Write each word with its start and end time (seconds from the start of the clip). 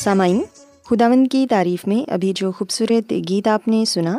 سامعین 0.00 0.42
خداون 0.84 1.26
کی 1.26 1.46
تعریف 1.50 1.86
میں 1.86 2.10
ابھی 2.10 2.32
جو 2.36 2.52
خوبصورت 2.52 3.12
گیت 3.28 3.48
آپ 3.48 3.68
نے 3.68 3.84
سنا، 3.84 4.18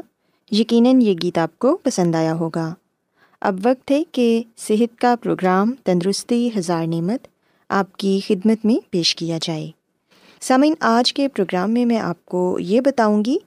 یقیناً 0.51 1.01
یہ 1.01 1.13
گیت 1.23 1.37
آپ 1.37 1.59
کو 1.59 1.77
پسند 1.77 2.15
آیا 2.15 2.33
ہوگا۔ 2.33 2.73
اب 3.41 3.59
وقت 3.63 3.91
ہے 3.91 4.03
کہ 4.11 4.43
صحت 4.57 5.01
کا 5.01 5.15
پروگرام 5.23 5.73
تندرستی 5.83 6.49
ہزار 6.57 6.87
نعمت 6.87 7.27
آپ 7.69 7.97
کی 7.97 8.19
خدمت 8.27 8.65
میں 8.65 8.75
پیش 8.89 9.15
کیا 9.15 9.39
جائے۔ 9.41 9.71
سامعین، 10.41 10.73
آج 10.79 11.13
کے 11.13 11.27
پروگرام 11.27 11.71
میں 11.71 11.85
میں 11.85 11.99
آپ 11.99 12.25
کو 12.25 12.57
یہ 12.59 12.81
بتاؤں 12.81 13.25
گی 13.25 13.37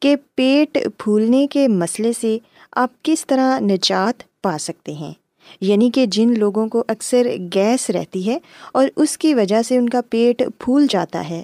کہ 0.00 0.16
پیٹ 0.34 0.78
پھولنے 0.98 1.46
کے 1.46 1.68
مسئلے 1.68 2.12
سے 2.20 2.38
آپ 2.72 2.90
کس 3.02 3.26
طرح 3.26 3.60
نجات 3.60 4.42
پا 4.42 4.56
سکتے 4.60 4.92
ہیں۔ 4.92 5.12
یعنی 5.60 5.90
کہ 5.94 6.06
جن 6.06 6.34
لوگوں 6.38 6.68
کو 6.68 6.84
اکثر 6.88 7.26
گیس 7.54 7.90
رہتی 7.90 8.26
ہے 8.26 8.38
اور 8.72 8.88
اس 8.96 9.18
کی 9.18 9.34
وجہ 9.34 9.62
سے 9.62 9.76
ان 9.76 9.88
کا 9.88 10.00
پیٹ 10.10 10.42
پھول 10.58 10.86
جاتا 10.90 11.28
ہے 11.28 11.42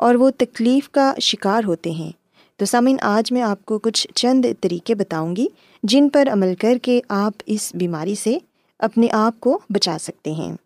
اور 0.00 0.14
وہ 0.14 0.30
تکلیف 0.38 0.88
کا 0.88 1.14
شکار 1.20 1.64
ہوتے 1.64 1.90
ہیں۔ 1.90 2.12
تو 2.56 2.64
سامعین، 2.64 2.96
آج 3.02 3.32
میں 3.32 3.42
آپ 3.42 3.64
کو 3.64 3.78
کچھ 3.78 4.08
چند 4.14 4.44
طریقے 4.60 4.94
بتاؤں 4.94 5.36
گی 5.36 5.46
جن 5.82 6.08
پر 6.08 6.28
عمل 6.32 6.54
کر 6.54 6.78
کے 6.82 7.00
آپ 7.08 7.32
اس 7.46 7.74
بیماری 7.74 8.14
سے 8.14 8.38
اپنے 8.78 9.06
آپ 9.12 9.40
کو 9.40 9.58
بچا 9.70 9.96
سکتے 10.00 10.32
ہیں۔ 10.32 10.56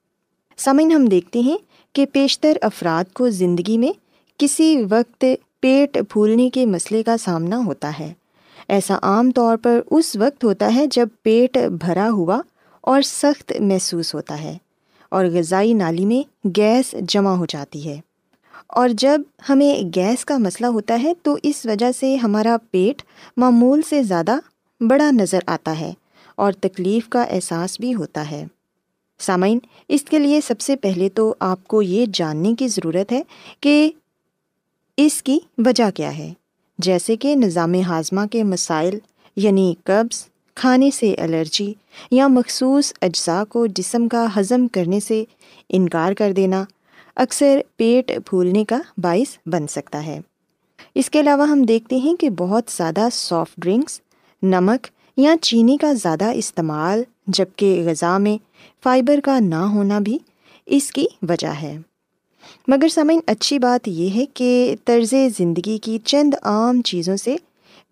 سامعین، 0.56 0.92
ہم 0.92 1.04
دیکھتے 1.04 1.40
ہیں 1.40 1.56
کہ 1.92 2.06
پیشتر 2.12 2.52
افراد 2.62 3.12
کو 3.12 3.30
زندگی 3.30 3.78
میں 3.78 3.92
کسی 4.38 4.82
وقت 4.90 5.24
پیٹ 5.60 5.98
پھولنے 6.08 6.50
کے 6.50 6.66
مسئلے 6.66 7.02
کا 7.02 7.16
سامنا 7.16 7.58
ہوتا 7.58 7.92
ہے۔ 7.98 8.12
ایسا 8.68 8.98
عام 9.02 9.30
طور 9.30 9.56
پر 9.56 9.80
اس 9.90 10.16
وقت 10.16 10.44
ہوتا 10.44 10.74
ہے 10.74 10.86
جب 10.86 11.08
پیٹ 11.22 11.58
بھرا 11.58 12.10
ہوا 12.10 12.40
اور 12.80 13.02
سخت 13.02 13.52
محسوس 13.60 14.14
ہوتا 14.14 14.42
ہے 14.42 14.58
اور 15.08 15.24
غذائی 15.24 15.72
نالی 15.72 16.06
میں 16.06 16.48
گیس 16.56 16.94
جمع 17.00 17.30
ہو 17.30 17.46
جاتی 17.46 17.88
ہے۔ 17.88 18.00
اور 18.74 18.88
جب 18.88 19.20
ہمیں 19.48 19.82
گیس 19.94 20.24
کا 20.24 20.38
مسئلہ 20.38 20.66
ہوتا 20.66 21.00
ہے 21.02 21.12
تو 21.22 21.36
اس 21.42 21.66
وجہ 21.66 21.92
سے 21.92 22.16
ہمارا 22.16 22.56
پیٹ 22.70 23.02
معمول 23.36 23.82
سے 23.88 24.02
زیادہ 24.02 24.36
بڑا 24.80 25.10
نظر 25.10 25.38
آتا 25.46 25.80
ہے 25.80 25.92
اور 26.34 26.52
تکلیف 26.52 27.08
کا 27.08 27.22
احساس 27.22 27.80
بھی 27.80 27.94
ہوتا 27.94 28.30
ہے۔ 28.30 28.46
سامعین، 29.18 29.58
اس 29.88 30.02
کے 30.02 30.18
لیے 30.18 30.40
سب 30.40 30.60
سے 30.60 30.76
پہلے 30.76 31.08
تو 31.08 31.34
آپ 31.40 31.68
کو 31.68 31.82
یہ 31.82 32.06
جاننے 32.12 32.54
کی 32.54 32.68
ضرورت 32.68 33.12
ہے 33.12 33.22
کہ 33.60 33.90
اس 34.96 35.22
کی 35.22 35.38
وجہ 35.58 35.90
کیا 35.90 36.18
ہے۔ 36.18 36.32
جیسے 36.78 37.16
کہ 37.16 37.36
نظام 37.36 37.74
ہاضمہ 37.74 38.26
کے 38.30 38.42
مسائل 38.44 38.98
یعنی 39.36 39.74
قبض، 39.84 40.26
کھانے 40.54 40.90
سے 40.90 41.14
الرجی 41.14 41.74
یا 42.10 42.28
مخصوص 42.28 42.92
اجزاء 43.02 43.44
کو 43.44 43.66
جسم 43.66 44.08
کا 44.08 44.26
ہضم 44.36 44.68
کرنے 44.68 45.00
سے 45.00 45.24
انکار 45.68 46.12
کر 46.12 46.32
دینا 46.32 46.64
اکثر 47.16 47.60
پیٹ 47.76 48.12
پھولنے 48.26 48.64
کا 48.64 48.78
باعث 48.98 49.38
بن 49.46 49.66
سکتا 49.66 50.06
ہے۔ 50.06 50.20
اس 50.94 51.10
کے 51.10 51.20
علاوہ 51.20 51.48
ہم 51.48 51.62
دیکھتے 51.62 51.96
ہیں 51.96 52.16
کہ 52.16 52.30
بہت 52.30 52.70
زیادہ 52.70 53.08
سافٹ 53.12 53.54
ڈرنکس 53.56 54.00
نمک 54.42 54.86
یا 55.16 55.34
چینی 55.42 55.76
کا 55.76 55.92
زیادہ 55.92 56.24
استعمال 56.34 57.02
جبکہ 57.26 57.82
غذا 57.86 58.18
میں 58.18 58.36
فائبر 58.82 59.20
کا 59.24 59.38
نہ 59.38 59.54
ہونا 59.54 59.98
بھی 59.98 60.18
اس 60.66 60.90
کی 60.90 61.06
وجہ 61.22 61.52
ہے۔ 61.62 61.78
مگر 62.68 62.88
سمعین 62.88 63.20
اچھی 63.26 63.58
بات 63.58 63.88
یہ 63.88 64.10
ہے 64.14 64.24
کہ 64.26 64.76
طرز 64.84 65.14
زندگی 65.38 65.78
کی 65.78 65.98
چند 66.04 66.34
عام 66.42 66.82
چیزوں 66.82 67.16
سے 67.16 67.36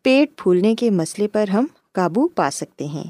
پیٹ 0.02 0.30
پھولنے 0.36 0.74
کے 0.74 0.90
مسئلے 0.90 1.28
پر 1.28 1.48
ہم 1.48 1.66
قابو 1.92 2.28
پا 2.28 2.48
سکتے 2.52 2.84
ہیں، 2.84 3.04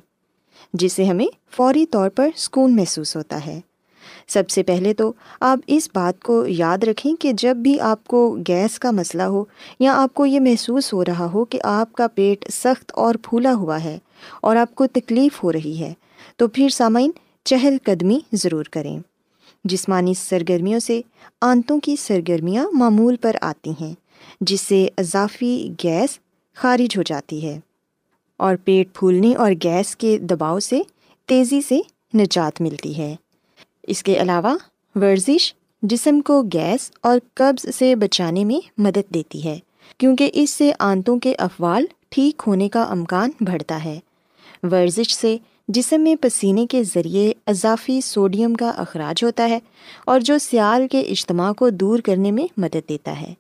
جس 0.75 0.93
سے 0.93 1.05
ہمیں 1.05 1.27
فوری 1.51 1.87
طور 1.87 2.11
پر 2.11 2.29
سکون 2.37 2.77
محسوس 2.77 3.17
ہوتا 3.17 3.47
ہے۔ 3.47 3.61
سب 4.29 4.51
سے 4.51 4.63
پہلے 4.63 4.95
تو 4.95 5.13
آپ 5.41 5.59
اس 5.67 5.89
بات 5.95 6.23
کو 6.23 6.47
یاد 6.47 6.79
رکھیں 6.79 7.17
کہ 7.17 7.33
جب 7.33 7.57
بھی 7.57 7.81
آپ 7.81 8.05
کو 8.05 8.39
گیس 8.49 8.79
کا 8.79 8.91
مسئلہ 8.91 9.23
ہو 9.23 9.45
یا 9.81 9.95
آپ 9.97 10.15
کو 10.15 10.27
یہ 10.27 10.41
محسوس 10.41 10.93
ہو 10.93 11.05
رہا 11.05 11.27
ہو 11.35 11.45
کہ 11.45 11.59
آپ 11.65 11.93
کا 11.93 12.07
پیٹ 12.09 12.53
سخت 12.53 12.93
اور 12.95 13.15
پھولا 13.23 13.55
ہوا 13.55 13.85
ہے 13.85 13.99
اور 14.41 14.57
آپ 14.57 14.75
کو 14.75 14.87
تکلیف 14.87 15.45
ہو 15.45 15.53
رہی 15.53 15.81
ہے، 15.81 15.93
تو 16.37 16.49
پھر 16.49 16.69
سامعین 16.69 17.11
چہل 17.45 17.77
قدمی 17.83 18.19
ضرور 18.33 18.65
کریں۔ 18.65 18.99
جسمانی 19.65 20.15
سرگرمیوں 20.15 20.81
سے 20.81 21.01
آنتوں 21.41 21.81
کی 21.81 21.97
سرگرمیاں 21.97 22.69
معمول 22.73 23.17
پر 23.17 23.37
آتی 23.41 23.71
ہیں، 23.81 23.93
جس 24.41 24.61
سے 24.61 24.89
اضافی 24.99 25.71
گیس 25.85 26.19
خارج 26.55 26.97
ہو 26.97 27.03
جاتی 27.03 27.47
ہے۔ 27.47 27.61
اور 28.37 28.55
پیٹ 28.65 28.89
پھولنے 28.95 29.35
اور 29.35 29.53
گیس 29.63 29.97
کے 29.97 30.19
دباؤ 30.19 30.59
سے 30.59 30.81
تیزی 31.27 31.61
سے 31.69 31.81
نجات 32.15 32.61
ملتی 32.61 32.99
ہے۔ 32.99 33.17
اس 33.83 34.03
کے 34.03 34.21
علاوہ 34.23 34.57
ورزش 34.95 35.55
جسم 35.83 36.21
کو 36.21 36.43
گیس 36.43 36.91
اور 37.01 37.19
قبض 37.35 37.75
سے 37.77 37.95
بچانے 37.97 38.45
میں 38.45 38.61
مدد 38.79 39.15
دیتی 39.15 39.45
ہے، 39.45 39.59
کیونکہ 39.99 40.31
اس 40.35 40.51
سے 40.51 40.73
آنتوں 40.79 41.19
کے 41.19 41.35
افعال 41.39 41.85
ٹھیک 42.09 42.43
ہونے 42.47 42.69
کا 42.69 42.83
امکان 42.83 43.31
بڑھتا 43.41 43.85
ہے۔ 43.85 43.99
ورزش 44.63 45.17
سے 45.17 45.37
جسم 45.69 46.01
میں 46.01 46.15
پسینے 46.21 46.67
کے 46.67 46.83
ذریعے 46.85 47.33
اضافی 47.47 48.01
سوڈیم 48.01 48.55
کا 48.55 48.71
اخراج 48.71 49.25
ہوتا 49.25 49.49
ہے 49.49 49.59
اور 50.05 50.21
جو 50.21 50.39
سیال 50.39 50.89
کے 50.89 51.01
اجتماع 51.01 51.53
کو 51.53 51.71
دور 51.71 51.99
کرنے 51.99 52.31
میں 52.31 52.47
مدد 52.57 52.89
دیتا 52.89 53.21
ہے۔ 53.21 53.35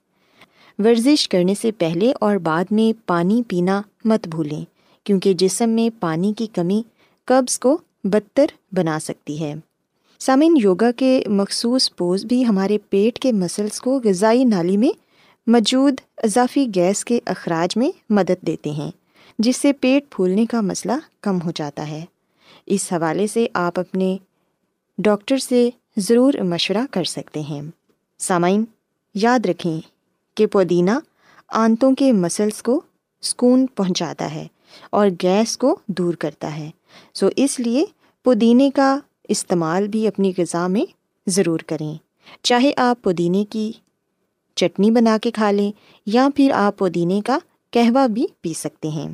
ورزش 0.78 1.28
کرنے 1.28 1.54
سے 1.60 1.72
پہلے 1.72 2.12
اور 2.20 2.36
بعد 2.36 2.64
میں 2.70 2.92
پانی 3.06 3.42
پینا 3.48 3.82
مت 4.04 4.28
بھولیں، 4.28 4.64
کیونکہ 5.04 5.34
جسم 5.34 5.70
میں 5.70 5.88
پانی 6.00 6.32
کی 6.32 6.46
کمی 6.46 6.82
قبض 7.24 7.58
کو 7.58 7.78
بدتر 8.04 8.46
بنا 8.72 8.98
سکتی 9.00 9.40
ہے۔ 9.40 9.54
سامعین، 10.24 10.54
یوگا 10.62 10.90
کے 10.92 11.22
مخصوص 11.26 11.94
پوز 11.96 12.24
بھی 12.24 12.46
ہمارے 12.46 12.78
پیٹ 12.90 13.18
کے 13.18 13.32
مسلس 13.32 13.80
کو 13.80 14.00
غذائی 14.04 14.44
نالی 14.44 14.76
میں 14.76 14.90
موجود 15.46 15.94
اضافی 16.16 16.66
گیس 16.74 17.04
کے 17.04 17.20
اخراج 17.26 17.76
میں 17.76 17.90
مدد 18.10 18.46
دیتے 18.46 18.70
ہیں، 18.70 18.90
جس 19.38 19.56
سے 19.56 19.72
پیٹ 19.72 20.04
پھولنے 20.10 20.46
کا 20.46 20.60
مسئلہ 20.60 20.92
کم 21.20 21.40
ہو 21.40 21.50
جاتا 21.54 21.88
ہے۔ 21.88 22.04
اس 22.66 22.92
حوالے 22.92 23.26
سے 23.26 23.46
آپ 23.54 23.80
اپنے 23.80 24.16
ڈاکٹر 24.98 25.38
سے 25.38 25.70
ضرور 25.96 26.34
مشورہ 26.34 26.86
کر 26.90 27.04
سکتے 27.04 27.40
ہیں۔ 27.40 27.62
سامعین، 28.18 28.64
یاد 29.14 29.46
رکھیں 29.46 29.80
کہ 30.34 30.46
پودینہ 30.46 30.98
آنتوں 31.48 31.94
کے 31.94 32.12
مسلس 32.12 32.62
کو 32.62 32.80
سکون 33.22 33.66
پہنچاتا 33.66 34.34
ہے 34.34 34.46
اور 34.90 35.08
گیس 35.22 35.56
کو 35.56 35.78
دور 35.86 36.14
کرتا 36.14 36.56
ہے۔ 36.56 36.70
سو 37.14 37.28
اس 37.36 37.60
لیے 37.60 37.84
پودینے 38.24 38.70
کا 38.70 38.98
استعمال 39.28 39.88
بھی 39.88 40.06
اپنی 40.06 40.32
غذا 40.38 40.66
میں 40.66 40.84
ضرور 41.26 41.58
کریں۔ 41.58 41.94
چاہے 42.42 42.70
آپ 42.76 43.02
پودینے 43.02 43.44
کی 43.50 43.72
چٹنی 44.54 44.90
بنا 44.90 45.18
کے 45.22 45.30
کھا 45.30 45.50
لیں 45.50 45.72
یا 46.06 46.28
پھر 46.36 46.50
آپ 46.54 46.78
پودینے 46.78 47.20
کا 47.26 47.38
قہوہ 47.70 48.06
بھی 48.06 48.26
پی 48.40 48.52
سکتے 48.52 48.88
ہیں۔ 48.88 49.08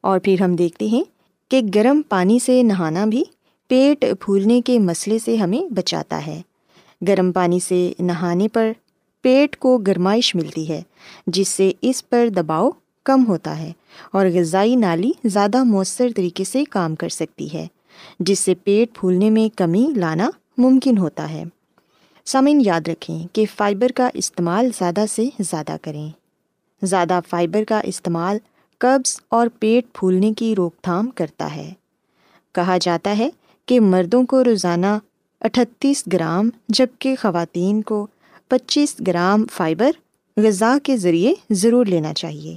اور 0.00 0.18
پھر 0.18 0.42
ہم 0.42 0.56
دیکھتے 0.56 0.86
ہیں 0.86 1.04
کہ 1.48 1.60
گرم 1.74 2.02
پانی 2.08 2.38
سے 2.38 2.62
نہانا 2.62 3.04
بھی 3.04 3.24
پیٹ 3.68 4.04
پھولنے 4.20 4.60
کے 4.60 4.78
مسئلے 4.78 5.18
سے 5.18 5.36
ہمیں 5.36 5.72
بچاتا 5.72 6.26
ہے۔ 6.26 6.42
گرم 7.08 7.32
پانی 7.32 7.60
سے 7.60 7.92
نہانے 7.98 8.48
پر 8.48 8.72
پیٹ 9.20 9.56
کو 9.56 9.78
گرمائش 9.78 10.34
ملتی 10.34 10.68
ہے، 10.68 10.82
جس 11.26 11.48
سے 11.48 11.72
اس 11.80 12.08
پر 12.08 12.28
دباؤ 12.28 12.70
کم 13.04 13.24
ہوتا 13.28 13.58
ہے 13.58 13.72
اور 14.12 14.26
غذائی 14.26 14.76
نالی 14.76 15.12
زیادہ 15.24 15.64
مؤثر 15.64 16.08
طریقے 16.16 16.44
سے 16.44 16.64
کام 16.64 16.94
کر 16.94 17.08
سکتی 17.08 17.52
ہے۔ 17.52 17.66
جس 18.18 18.38
سے 18.38 18.54
پیٹ 18.54 18.98
پھولنے 18.98 19.30
میں 19.30 19.58
کمی 19.58 19.86
لانا 19.96 20.30
ممکن 20.58 20.98
ہوتا 20.98 21.30
ہے۔ 21.30 21.44
سامعین، 22.24 22.62
یاد 22.64 22.88
رکھیں 22.88 23.26
کہ 23.32 23.44
فائبر 23.56 23.92
کا 23.92 24.10
استعمال 24.14 24.68
زیادہ 24.78 25.04
سے 25.10 25.28
زیادہ 25.40 25.76
کریں۔ 25.82 26.10
زیادہ 26.82 27.20
فائبر 27.28 27.64
کا 27.64 27.80
استعمال 27.80 28.38
قبض 28.78 29.20
اور 29.28 29.46
پیٹ 29.58 29.94
پھولنے 29.94 30.32
کی 30.32 30.54
روک 30.56 30.74
تھام 30.82 31.10
کرتا 31.10 31.54
ہے۔ 31.56 31.72
کہا 32.52 32.78
جاتا 32.80 33.18
ہے 33.18 33.30
کہ 33.66 33.80
مردوں 33.80 34.26
کو 34.26 34.44
روزانہ 34.44 34.98
اٹھتیس 35.40 36.04
گرام 36.12 36.50
جبکہ 36.68 37.14
خواتین 37.20 37.82
کو 37.82 38.06
پچیس 38.48 38.96
گرام 39.06 39.46
فائبر 39.52 39.90
غذا 40.36 40.76
کے 40.82 40.96
ذریعے 40.96 41.34
ضرور 41.50 41.86
لینا 41.86 42.14
چاہیے۔ 42.14 42.56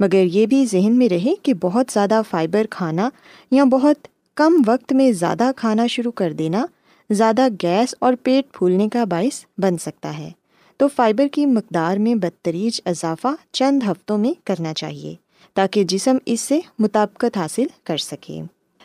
مگر 0.00 0.24
یہ 0.24 0.46
بھی 0.46 0.66
ذہن 0.66 0.98
میں 0.98 1.08
رہے 1.08 1.34
کہ 1.42 1.54
بہت 1.54 1.86
زیادہ 1.92 2.20
فائبر 2.30 2.66
کھانا 2.70 3.08
یا 3.50 3.64
بہت 3.64 3.96
کم 4.36 4.62
وقت 4.66 4.92
میں 4.92 5.12
زیادہ 5.12 5.50
کھانا 5.56 5.86
شروع 5.86 6.12
کر 6.12 6.32
دینا 6.32 6.66
زیادہ 7.10 7.48
گیس 7.62 7.94
اور 7.98 8.14
پیٹ 8.22 8.52
پھولنے 8.52 8.88
کا 8.88 9.04
باعث 9.04 9.44
بن 9.58 9.78
سکتا 9.78 10.18
ہے۔ 10.18 10.30
تو 10.76 10.88
فائبر 10.88 11.28
کی 11.32 11.46
مقدار 11.46 11.96
میں 11.96 12.14
بدتریج 12.14 12.80
اضافہ 12.84 13.28
چند 13.52 13.82
ہفتوں 13.82 14.18
میں 14.18 14.46
کرنا 14.46 14.74
چاہیے 14.74 15.14
تاکہ 15.54 15.84
جسم 15.84 16.16
اس 16.26 16.40
سے 16.40 16.60
مطابقت 16.78 17.36
حاصل 17.36 17.66
کر 17.84 17.96
سکے۔ 17.96 18.40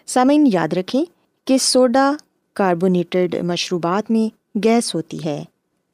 سامعین، 0.05 0.49
یاد 0.53 0.73
رکھیں 0.73 1.05
کہ 1.45 1.57
سوڈا 1.57 2.13
کاربونیٹڈ 2.53 3.35
مشروبات 3.35 4.11
میں 4.11 4.57
گیس 4.63 4.95
ہوتی 4.95 5.25
ہے 5.25 5.43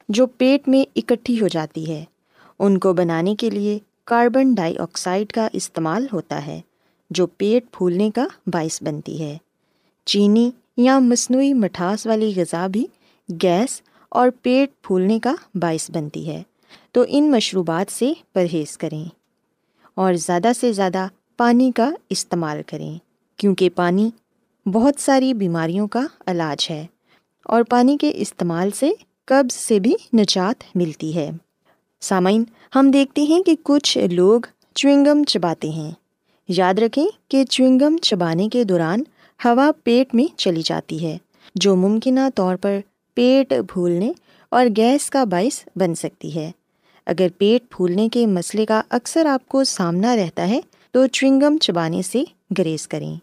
جو 0.09 0.25
پیٹ 0.25 0.67
میں 0.67 0.83
اکٹھی 0.95 1.41
ہو 1.41 1.47
جاتی 1.47 1.91
ہے۔ 1.91 2.03
ان 2.59 2.77
کو 2.77 2.93
بنانے 2.93 3.35
کے 3.35 3.49
لیے 3.49 3.79
کاربن 4.05 4.53
ڈائی 4.53 4.77
آکسائڈ 4.77 5.27
کا 5.27 5.47
استعمال 5.53 6.07
ہوتا 6.13 6.45
ہے 6.45 6.61
جو 7.09 7.27
پیٹ 7.27 7.71
پھولنے 7.71 8.11
کا 8.15 8.27
باعث 8.47 8.83
بنتی 8.83 9.21
ہے۔ 9.21 9.37
چینی 10.07 10.51
یا 10.77 10.99
مصنوعی 10.99 11.53
مٹھاس 11.53 12.07
والی 12.07 12.33
غذا 12.35 12.67
بھی 12.67 12.85
گیس 13.43 13.81
اور 14.09 14.29
پیٹ 14.41 14.69
پھولنے 14.81 15.19
کا 15.19 15.35
باعث 15.55 15.91
بنتی 15.91 16.27
ہے۔ 16.27 16.43
تو 16.91 17.03
ان 17.07 17.31
مشروبات 17.31 17.91
سے 17.91 18.13
پرہیز 18.33 18.77
کریں 18.77 19.05
اور 19.95 20.13
زیادہ 20.13 20.51
سے 20.59 20.73
زیادہ 20.73 21.07
پانی 21.37 21.71
کا 21.71 21.91
استعمال 22.09 22.61
کریں، 22.67 22.97
کیونکہ 23.37 23.69
پانی 23.69 24.09
بہت 24.65 24.93
ساری 24.97 25.33
بیماریوں 25.33 25.87
کا 25.87 26.01
علاج 26.25 26.67
ہے 26.69 26.85
اور 27.45 27.63
پانی 27.63 27.97
کے 27.97 28.11
استعمال 28.15 28.69
سے 28.71 28.91
قبض 29.25 29.55
سے 29.55 29.79
بھی 29.79 29.93
نجات 30.13 30.63
ملتی 30.75 31.15
ہے۔ 31.15 31.31
سامعین، 32.01 32.43
ہم 32.75 32.91
دیکھتے 32.91 33.21
ہیں 33.21 33.43
کہ 33.43 33.55
کچھ 33.63 33.97
لوگ 34.11 34.41
چوئنگم 34.75 35.23
چباتے 35.23 35.69
ہیں۔ 35.69 35.91
یاد 36.47 36.73
رکھیں 36.73 37.07
کہ 37.27 37.43
چوئنگم 37.45 37.97
چبانے 37.97 38.49
کے 38.49 38.63
دوران 38.63 39.03
ہوا 39.45 39.71
پیٹ 39.83 40.15
میں 40.15 40.37
چلی 40.37 40.61
جاتی 40.65 41.05
ہے، 41.05 41.17
جو 41.55 41.75
ممکنہ 41.75 42.19
طور 42.35 42.55
پر 42.55 42.79
پیٹ 43.13 43.53
پھولنے 43.73 44.11
اور 44.51 44.65
گیس 44.77 45.09
کا 45.09 45.23
باعث 45.23 45.67
بن 45.75 45.95
سکتی 45.95 46.35
ہے۔ 46.35 46.51
اگر 47.05 47.27
پیٹ 47.37 47.71
پھولنے 47.71 48.09
کے 48.09 48.27
مسئلے 48.27 48.65
کا 48.65 48.81
اکثر 48.89 49.25
آپ 49.25 49.49
کو 49.49 49.63
سامنا 49.63 50.15
رہتا 50.15 50.47
ہے، 50.47 50.59
تو 50.91 51.07
چوئنگم 51.07 51.57
چبانے 51.57 52.01
سے 52.01 52.23
گریز 52.57 52.87
کریں۔ 52.87 53.15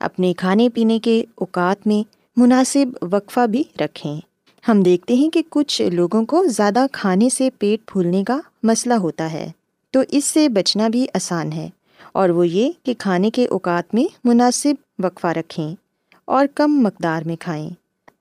اپنے 0.00 0.34
کھانے 0.36 0.68
پینے 0.68 0.98
کے 0.98 1.24
اوقات 1.34 1.86
میں 1.86 2.08
مناسب 2.36 2.86
وقفہ 3.02 3.46
بھی 3.46 3.64
رکھیں۔ 3.80 4.20
ہم 4.68 4.82
دیکھتے 4.82 5.14
ہیں 5.14 5.30
کہ 5.30 5.42
کچھ 5.48 5.82
لوگوں 5.92 6.24
کو 6.24 6.44
زیادہ 6.44 6.86
کھانے 6.92 7.28
سے 7.28 7.50
پیٹ 7.58 7.88
پھولنے 7.88 8.24
کا 8.24 8.40
مسئلہ 8.62 8.94
ہوتا 8.94 9.32
ہے، 9.32 9.50
تو 9.90 10.00
اس 10.10 10.24
سے 10.24 10.48
بچنا 10.48 10.88
بھی 10.88 11.06
آسان 11.14 11.52
ہے۔ 11.52 11.68
اور 12.12 12.28
وہ 12.28 12.48
یہ 12.48 12.72
کہ 12.82 12.94
کھانے 12.98 13.30
کے 13.30 13.46
اوقات 13.46 13.94
میں 13.94 14.04
مناسب 14.24 14.74
وقفہ 14.98 15.26
رکھیں 15.26 15.74
اور 16.24 16.46
کم 16.54 16.80
مقدار 16.80 17.22
میں 17.26 17.36
کھائیں 17.36 17.70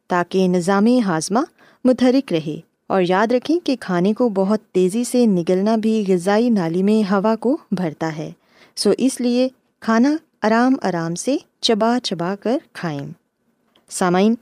تاکہ 0.08 0.48
نظام 0.48 0.88
ہاضمہ 1.06 1.40
متحرک 1.84 2.34
رہے 2.34 2.60
اور 2.88 3.02
یاد 3.08 3.32
رکھیں 3.32 3.60
کہ 3.64 3.76
کھانے 3.80 4.14
کو 4.14 4.30
بہت 4.30 4.60
تیزی 4.72 5.04
سے 5.04 5.26
نگلنا 5.26 5.76
بھی 5.76 6.04
غذائی 6.08 6.50
نالی 6.50 6.84
میں 6.84 7.12
ہوا 7.12 7.36
کو 7.36 7.58
بھرتا 7.72 8.18
ہے۔ 8.18 8.32
سو 8.76 8.92
اس 8.98 9.22
لیے 9.22 9.50
کھانا 9.80 10.16
آرام 10.42 10.74
آرام 10.82 11.16
سے 11.16 11.38
چبا 11.62 11.98
چبا 12.04 12.36
کر 12.36 12.58
کھائیں۔ 12.74 13.08
سامعین، 13.90 14.36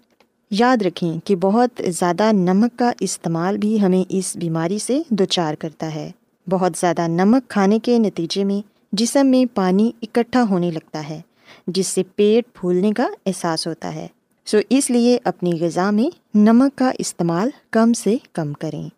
یاد 0.51 0.77
رکھیں 0.81 1.19
کہ 1.23 1.35
بہت 1.35 1.81
زیادہ 1.87 2.31
نمک 2.31 2.79
کا 2.79 2.91
استعمال 2.99 3.57
بھی 3.57 3.81
ہمیں 3.81 4.03
اس 4.09 4.35
بیماری 4.35 4.79
سے 4.79 5.01
دوچار 5.09 5.53
کرتا 5.53 5.95
ہے۔ 5.95 6.11
بہت 6.49 6.71
زیادہ 6.77 7.07
نمک 7.07 7.49
کھانے 7.49 7.79
کے 7.79 7.97
نتیجے 7.97 8.43
میں 8.43 8.67
جسم 8.91 9.27
میں 9.27 9.55
پانی 9.55 9.91
اکٹھا 10.01 10.43
ہونے 10.49 10.71
لگتا 10.71 11.09
ہے۔ 11.09 11.21
جس 11.67 11.87
سے 11.87 12.03
پیٹ 12.15 12.53
پھولنے 12.53 12.91
کا 12.91 13.07
احساس 13.25 13.67
ہوتا 13.67 13.95
ہے۔ 13.95 14.07
سو 14.45 14.57
اس 14.69 14.89
لیے 14.89 15.17
اپنی 15.23 15.51
غذا 15.59 15.91
میں 15.91 16.37
نمک 16.37 16.77
کا 16.77 16.91
استعمال 16.99 17.49
کم 17.71 17.93
سے 17.93 18.17
کم 18.33 18.53
کریں۔ 18.53 18.89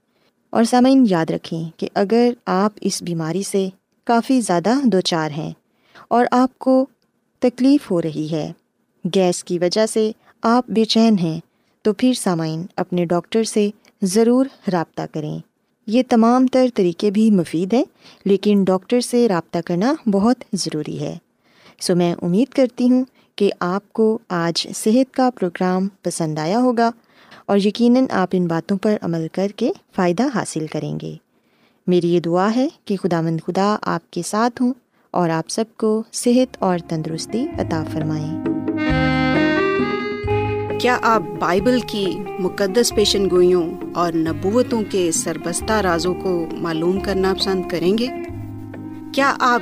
اور 0.49 0.63
سامعین، 0.63 1.05
یاد 1.09 1.25
رکھیں 1.29 1.69
کہ 1.77 1.89
اگر 1.93 2.33
آپ 2.45 2.73
اس 2.81 3.01
بیماری 3.01 3.43
سے 3.43 3.69
کافی 4.03 4.41
زیادہ 4.41 4.73
دو 4.83 5.01
چار 5.01 5.31
ہیں 5.31 5.51
اور 6.07 6.25
آپ 6.31 6.59
کو 6.59 6.85
تکلیف 7.39 7.91
ہو 7.91 8.01
رہی 8.01 8.27
ہے، 8.31 8.51
گیس 9.15 9.43
کی 9.43 9.59
وجہ 9.59 9.85
سے 9.85 10.11
آپ 10.41 10.69
بے 10.69 10.85
چین 10.85 11.19
ہیں، 11.19 11.39
تو 11.81 11.93
پھر 11.93 12.13
سامعین 12.13 12.65
اپنے 12.75 13.05
ڈاکٹر 13.05 13.43
سے 13.43 13.69
ضرور 14.01 14.45
رابطہ 14.71 15.01
کریں۔ 15.13 15.39
یہ 15.87 16.03
تمام 16.09 16.47
تر 16.47 16.67
طریقے 16.75 17.11
بھی 17.11 17.31
مفید 17.31 17.73
ہیں، 17.73 17.83
لیکن 18.25 18.63
ڈاکٹر 18.63 19.01
سے 19.01 19.27
رابطہ 19.27 19.57
کرنا 19.65 19.93
بہت 20.11 20.43
ضروری 20.53 20.99
ہے۔ 20.99 21.17
سو 21.79 21.95
میں 21.95 22.15
امید 22.21 22.53
کرتی 22.53 22.91
ہوں 22.91 23.03
کہ 23.35 23.51
آپ 23.59 23.93
کو 23.93 24.17
آج 24.29 24.67
صحت 24.75 25.13
کا 25.13 25.29
پروگرام 25.39 25.87
پسند 26.01 26.39
آیا 26.39 26.59
ہوگا 26.59 26.91
اور 27.45 27.57
یقیناً 27.57 28.05
آپ 28.11 28.29
ان 28.31 28.47
باتوں 28.47 28.77
پر 28.77 28.97
عمل 29.01 29.27
کر 29.31 29.47
کے 29.55 29.71
فائدہ 29.95 30.23
حاصل 30.35 30.67
کریں 30.67 30.99
گے۔ 31.01 31.15
میری 31.87 32.13
یہ 32.13 32.19
دعا 32.19 32.55
ہے 32.55 32.67
کہ 32.85 32.97
خدا 32.97 33.21
مند 33.21 33.37
خدا 33.47 33.75
آپ 33.81 34.11
کے 34.11 34.21
ساتھ 34.25 34.61
ہوں 34.61 34.73
اور 35.11 35.29
آپ 35.29 35.49
سب 35.49 35.65
کو 35.77 36.03
صحت 36.11 36.57
اور 36.59 36.79
تندرستی 36.79 37.47
عطا 37.59 37.83
فرمائیں 37.93 38.43
کیا 40.79 40.97
آپ 41.01 41.21
بائبل 41.39 41.79
کی 41.87 42.15
مقدس 42.39 42.95
پیشن 42.95 43.29
گوئیوں 43.29 43.73
اور 43.95 44.13
نبوتوں 44.13 44.81
کے 44.89 45.11
سربستہ 45.11 45.73
رازوں 45.73 46.13
کو 46.13 46.45
معلوم 46.51 46.99
کرنا 46.99 47.33
پسند 47.39 47.69
کریں 47.69 47.97
گے؟ 47.97 48.07
کیا 49.13 49.35
آپ 49.39 49.61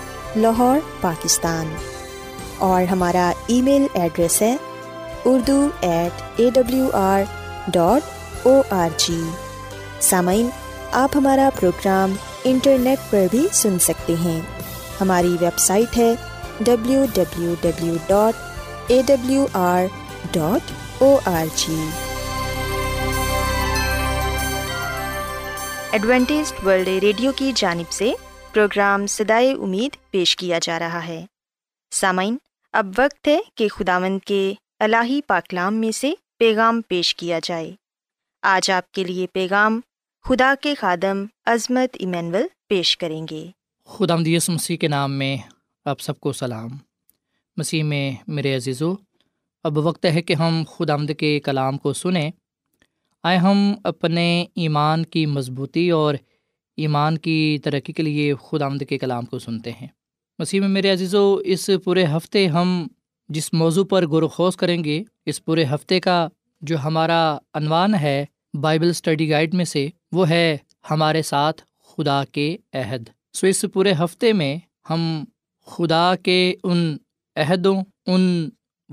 لاہور، 0.35 0.77
پاکستان۔ 1.01 1.73
اور 2.57 2.83
ہمارا 2.83 3.31
ای 3.47 3.61
میل 3.61 3.85
ایڈریس 3.93 4.41
ہے 4.41 4.55
Urdu 5.25 5.67
at 5.81 6.21
A 6.35 6.49
W 6.53 6.89
R 6.93 7.21
dot 7.67 8.47
O 8.47 8.61
R 8.69 8.89
G 8.97 9.21
سامعین، 9.99 10.49
آپ 10.91 11.09
ہمارا 11.15 11.49
پروگرام 11.59 12.13
انٹرنیٹ 12.43 12.99
پر 13.09 13.25
بھی 13.31 13.47
سن 13.51 13.79
سکتے 13.79 14.15
ہیں۔ 14.23 14.41
ہماری 15.01 15.35
ویب 15.41 15.59
سائٹ 15.59 15.97
ہے 15.97 16.13
W 16.59 17.05
W 17.13 17.53
W 17.61 17.95
dot 18.07 18.33
A 18.87 19.01
W 19.05 19.45
R 19.53 19.83
dot 20.31 20.71
O 21.03 21.17
R 21.25 21.45
G 21.55 21.85
Adventist 25.91 26.53
world 26.65 26.87
radio 26.87 27.31
کی 27.31 27.51
جانب 27.55 27.91
سے 27.91 28.13
پروگرام 28.53 29.07
سدائے 29.07 29.51
امید 29.51 30.11
پیش 30.11 30.35
کیا 30.35 30.59
جا 30.61 30.79
رہا 30.79 31.07
ہے۔ 31.07 31.25
سامعین، 31.91 32.37
اب 32.73 32.87
وقت 32.97 33.27
ہے 33.27 33.39
کہ 33.55 33.67
خداوند 33.67 34.19
کے 34.19 34.53
الہی 34.79 35.21
پاکلام 35.27 35.75
میں 35.75 35.91
سے 35.91 36.13
پیغام 36.39 36.81
پیش 36.87 37.15
کیا 37.15 37.39
جائے۔ 37.43 37.71
آج 38.41 38.71
آپ 38.71 38.91
کے 38.91 39.03
لیے 39.03 39.27
پیغام 39.27 39.81
خدا 40.23 40.53
کے 40.61 40.75
خادم 40.75 41.25
عظمت 41.45 41.95
ایمینول 41.99 42.47
پیش 42.69 42.97
کریں 42.97 43.25
گے۔ 43.31 43.45
خدا 43.85 44.15
مدیس 44.15 44.49
مسیح 44.49 44.77
کے 44.77 44.87
نام 44.87 45.11
میں 45.11 45.37
آپ 45.85 45.99
سب 45.99 46.19
کو 46.19 46.31
سلام۔ 46.31 46.69
مسیح 47.57 47.83
میں 47.83 48.11
میرے 48.27 48.55
عزیزو، 48.55 48.93
اب 49.63 49.77
وقت 49.77 50.05
ہے 50.05 50.21
کہ 50.21 50.33
ہم 50.33 50.63
خدا 50.67 50.93
آمد 50.93 51.11
کے 51.19 51.39
کلام 51.39 51.77
کو 51.77 51.93
سنیں۔ 51.93 52.31
آئے 53.23 53.37
ہم 53.37 53.73
اپنے 53.83 54.45
ایمان 54.55 55.05
کی 55.05 55.25
مضبوطی 55.25 55.89
اور 55.89 56.15
ایمان 56.81 57.17
کی 57.17 57.57
ترقی 57.63 57.93
کے 57.93 58.03
لیے 58.03 58.33
خود 58.33 58.61
آمد 58.61 58.83
کے 58.89 58.97
کلام 58.97 59.25
کو 59.25 59.39
سنتے 59.39 59.71
ہیں۔ 59.71 59.87
مسیح 60.39 60.59
میں 60.59 60.67
میرے 60.67 60.89
عزیز 60.89 61.15
و 61.15 61.35
اس 61.45 61.69
پورے 61.83 62.05
ہفتے 62.05 62.47
ہم 62.47 62.87
جس 63.29 63.53
موضوع 63.53 63.85
پر 63.85 64.07
غور 64.07 64.23
و 64.23 64.27
خوض 64.27 64.55
کریں 64.55 64.83
گے، 64.83 65.03
اس 65.25 65.45
پورے 65.45 65.65
ہفتے 65.65 65.99
کا 65.99 66.27
جو 66.61 66.75
ہمارا 66.83 67.37
عنوان 67.53 67.95
ہے، 67.95 68.25
بائبل 68.61 68.89
اسٹڈی 68.89 69.29
گائیڈ 69.29 69.53
میں 69.53 69.65
سے، 69.65 69.87
وہ 70.11 70.29
ہے 70.29 70.57
ہمارے 70.91 71.21
ساتھ 71.21 71.61
خدا 71.87 72.23
کے 72.31 72.57
عہد۔ 72.73 73.09
سو 73.33 73.47
اس 73.47 73.65
پورے 73.73 73.93
ہفتے 73.99 74.33
میں 74.33 74.57
ہم 74.89 75.23
خدا 75.65 76.13
کے 76.23 76.53
ان 76.63 76.97
عہدوں، 77.35 77.83
ان 78.07 78.49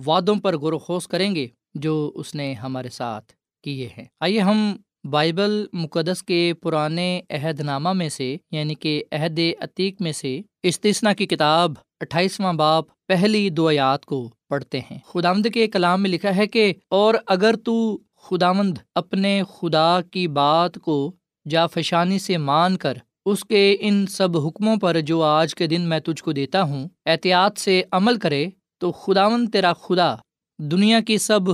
وعدوں 0.07 0.37
پر 0.37 0.57
غور 0.57 0.73
و 0.73 0.79
خوض 0.79 1.07
کریں 1.07 1.35
گے 1.35 1.47
جو 1.75 2.13
اس 2.15 2.35
نے 2.35 2.53
ہمارے 2.55 2.89
ساتھ 2.89 3.33
کیے 3.65 3.89
ہیں۔ 3.99 4.05
آئیے 4.21 4.41
ہم 4.41 4.77
بائبل 5.05 5.65
مقدس 5.73 6.23
کے 6.23 6.53
پرانے 6.63 7.21
عہد 7.31 7.61
نامہ 7.61 7.93
میں 7.93 8.09
سے 8.09 8.37
یعنی 8.51 8.75
کہ 8.75 9.03
عہد 9.13 9.39
عتیق 9.61 10.01
میں 10.03 10.13
سے 10.13 10.41
استثنا 10.63 11.13
کی 11.13 11.27
کتاب 11.27 11.73
اٹھائیسواں 12.01 12.53
باپ 12.53 12.85
پہلی 13.09 13.49
دو 13.51 13.69
آیات 13.69 14.05
کو 14.07 14.29
پڑھتے 14.49 14.81
ہیں۔ 14.81 14.99
خدامد 15.05 15.47
کے 15.55 15.67
کلام 15.67 16.03
میں 16.03 16.11
لکھا 16.11 16.37
ہے 16.37 16.47
کہ، 16.47 16.73
اور 16.91 17.15
اگر 17.27 17.57
تو 17.57 17.99
خدامند 18.23 18.79
اپنے 18.95 19.41
خدا 19.59 20.01
کی 20.13 20.27
بات 20.29 20.75
کو 20.75 21.13
جا 21.47 21.67
فشانی 21.67 22.19
سے 22.19 22.37
مان 22.37 22.77
کر 22.77 22.99
اس 23.27 23.45
کے 23.45 23.77
ان 23.81 24.07
سب 24.07 24.37
حکموں 24.37 24.77
پر 24.77 25.01
جو 25.01 25.23
آج 25.23 25.55
کے 25.55 25.67
دن 25.67 25.81
میں 25.81 26.01
تجھ 26.01 26.23
کو 26.23 26.33
دیتا 26.33 26.63
ہوں، 26.63 26.89
احتیاط 27.07 27.59
سے 27.59 27.83
عمل 27.93 28.19
کرے، 28.19 28.47
تو 28.79 28.93
خداون 28.93 29.51
تیرا 29.51 29.73
خدا 29.73 30.15
دنیا 30.59 31.01
کی 31.01 31.19
سب 31.19 31.51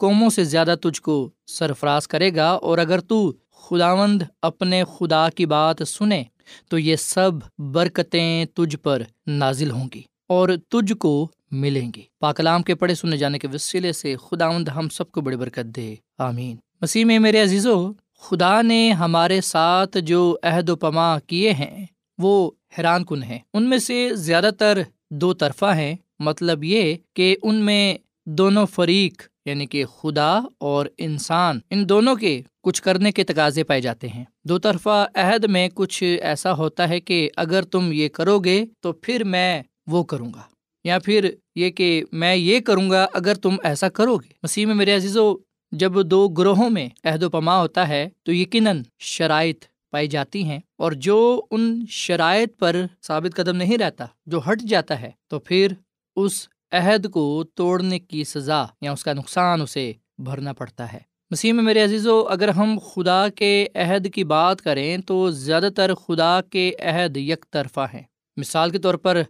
قوموں 0.00 0.30
سے 0.30 0.44
زیادہ 0.44 0.74
تجھ 0.82 1.02
کو 1.02 1.30
سرفراز 1.46 2.08
کرے 2.08 2.36
گا 2.36 2.50
اور 2.50 2.78
اگر 2.78 3.00
تو 3.00 3.32
خداوند 3.52 4.22
اپنے 4.42 4.84
خدا 4.98 5.28
کی 5.28 5.46
بات 5.46 5.88
سنے 5.88 6.24
تو 6.68 6.78
یہ 6.78 6.96
سب 6.96 7.30
برکتیں 7.58 8.44
تجھ 8.44 8.76
پر 8.76 9.02
نازل 9.26 9.70
ہوں 9.70 9.88
گی 9.94 10.02
اور 10.28 10.48
تجھ 10.68 10.92
کو 10.92 11.28
ملیں 11.50 11.90
گی۔ 11.96 12.02
پاکلام 12.20 12.62
کے 12.62 12.74
پڑھے 12.74 12.94
سنے 12.94 13.16
جانے 13.16 13.38
کے 13.38 13.48
وسیلے 13.52 13.92
سے 13.92 14.16
خداوند 14.16 14.68
ہم 14.68 14.88
سب 14.88 15.10
کو 15.12 15.20
بڑی 15.20 15.36
برکت 15.36 15.64
دے۔ 15.64 15.94
آمین۔ 16.18 16.56
مسیح 16.80 17.04
میں 17.04 17.18
میرے 17.18 17.42
عزیزو، 17.42 17.92
خدا 18.20 18.62
نے 18.62 18.92
ہمارے 18.92 19.40
ساتھ 19.40 19.98
جو 19.98 20.36
عہد 20.42 20.68
و 20.68 20.76
پما 20.76 21.18
کیے 21.18 21.52
ہیں، 21.52 21.86
وہ 22.18 22.50
حیران 22.78 23.04
کن 23.04 23.22
ہیں۔ 23.22 23.38
ان 23.54 23.62
میں 23.62 23.78
سے 23.78 24.10
زیادہ 24.12 24.50
تر 24.58 24.82
دو 25.10 25.34
طرفہ 25.34 25.74
ہیں۔ 25.76 25.94
مطلب 26.18 26.64
یہ 26.64 26.96
کہ 27.14 27.36
ان 27.42 27.54
میں 27.54 27.98
دونوں 28.26 28.64
فریق 28.66 29.22
یعنی 29.46 29.66
کہ 29.66 29.84
خدا 29.92 30.30
اور 30.60 30.86
انسان، 30.98 31.58
ان 31.70 31.88
دونوں 31.88 32.14
کے 32.16 32.40
کچھ 32.64 32.82
کرنے 32.82 33.12
کے 33.12 33.24
تقاضے 33.24 33.64
پائے 33.64 33.80
جاتے 33.80 34.08
ہیں۔ 34.08 34.24
دو 34.44 34.58
طرفہ 34.58 35.06
عہد 35.14 35.44
میں 35.44 35.68
کچھ 35.74 36.02
ایسا 36.22 36.52
ہوتا 36.52 36.88
ہے 36.88 37.00
کہ 37.00 37.28
اگر 37.36 37.62
تم 37.64 37.90
یہ 37.92 38.08
کرو 38.08 38.38
گے 38.38 38.64
تو 38.80 38.92
پھر 38.94 39.24
میں 39.24 39.62
وہ 39.86 40.02
کروں 40.04 40.32
گا، 40.34 40.42
یا 40.84 40.98
پھر 40.98 41.30
یہ 41.54 41.70
کہ 41.70 42.02
میں 42.12 42.34
یہ 42.36 42.60
کروں 42.60 42.88
گا 42.90 43.06
اگر 43.14 43.34
تم 43.34 43.56
ایسا 43.64 43.88
کرو 43.88 44.16
گے۔ 44.16 44.32
مسیح 44.42 44.66
میں 44.66 44.74
میرے 44.74 44.94
عزیزو، 44.96 45.34
جب 45.72 45.92
دو 46.06 46.28
گروہوں 46.28 46.70
میں 46.70 46.88
عہد 47.04 47.22
و 47.22 47.30
پما 47.30 47.58
ہوتا 47.60 47.88
ہے 47.88 48.08
تو 48.24 48.32
یقیناً 48.32 48.82
شرائط 49.00 49.64
پائی 49.92 50.08
جاتی 50.08 50.42
ہیں، 50.44 50.58
اور 50.78 50.92
جو 50.92 51.18
ان 51.50 51.84
شرائط 51.88 52.58
پر 52.58 52.76
ثابت 53.02 53.34
قدم 53.36 53.56
نہیں 53.56 53.78
رہتا، 53.78 54.06
جو 54.26 54.40
ہٹ 54.48 54.62
جاتا 54.68 55.00
ہے، 55.00 55.10
تو 55.28 55.38
پھر 55.38 55.72
اس 56.16 56.46
عہد 56.72 57.10
کو 57.10 57.44
توڑنے 57.54 57.98
کی 57.98 58.24
سزا 58.24 58.64
یا 58.80 58.92
اس 58.92 59.04
کا 59.04 59.12
نقصان 59.12 59.62
اسے 59.62 59.92
بھرنا 60.18 60.52
پڑتا 60.52 60.92
ہے۔ 60.92 60.98
مسیح 61.30 61.52
میں 61.52 61.64
میرے 61.64 61.84
عزیز 61.84 62.06
و 62.06 62.28
اگر 62.28 62.48
ہم 62.48 62.78
خدا 62.78 63.28
کے 63.28 63.66
عہد 63.74 64.14
کی 64.14 64.24
بات 64.24 64.60
کریں 64.60 64.98
تو 64.98 65.30
زیادہ 65.30 65.68
تر 65.76 65.94
خدا 65.94 66.40
کے 66.50 66.72
عہد 66.80 67.16
یک 67.16 67.44
طرفہ 67.50 67.86
ہیں۔ 67.94 68.02
مثال 68.36 68.70
کے 68.70 68.78
طور 68.78 68.94
پر، 68.94 69.22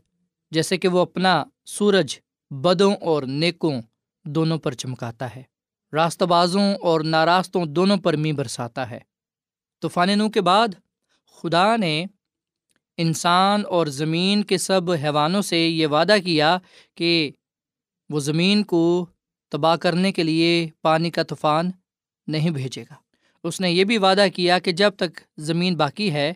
جیسے 0.50 0.76
کہ 0.76 0.88
وہ 0.88 0.98
اپنا 0.98 1.44
سورج 1.64 2.18
بدوں 2.50 2.94
اور 2.94 3.22
نیکوں 3.22 3.82
دونوں 4.24 4.58
پر 4.58 4.72
چمکاتا 4.72 5.36
ہے۔ 5.36 5.42
راستہ 5.92 6.24
بازوں 6.24 6.74
اور 6.74 7.00
ناراستوں 7.00 7.66
دونوں 7.66 7.96
پر 7.96 8.16
می 8.16 8.32
برساتا 8.32 8.90
ہے۔ 8.90 8.98
طوفان 9.80 10.18
نو 10.18 10.28
کے 10.28 10.40
بعد 10.40 10.68
خدا 11.26 11.76
نے 11.76 12.04
انسان 13.00 13.62
اور 13.68 13.86
زمین 13.86 14.42
کے 14.42 14.58
سب 14.58 14.90
حیوانوں 14.90 15.42
سے 15.42 15.68
یہ 15.68 15.86
وعدہ 15.86 16.16
کیا 16.24 16.58
کہ 16.94 17.30
وہ 18.10 18.20
زمین 18.20 18.62
کو 18.62 19.06
تباہ 19.50 19.76
کرنے 19.76 20.12
کے 20.12 20.22
لیے 20.22 20.68
پانی 20.82 21.10
کا 21.10 21.22
طوفان 21.22 21.70
نہیں 22.26 22.50
بھیجے 22.50 22.82
گا۔ 22.82 22.94
اس 23.44 23.60
نے 23.60 23.70
یہ 23.70 23.84
بھی 23.84 23.98
وعدہ 23.98 24.26
کیا 24.34 24.58
کہ 24.58 24.72
جب 24.72 24.90
تک 24.90 25.20
زمین 25.38 25.76
باقی 25.76 26.10
ہے، 26.12 26.32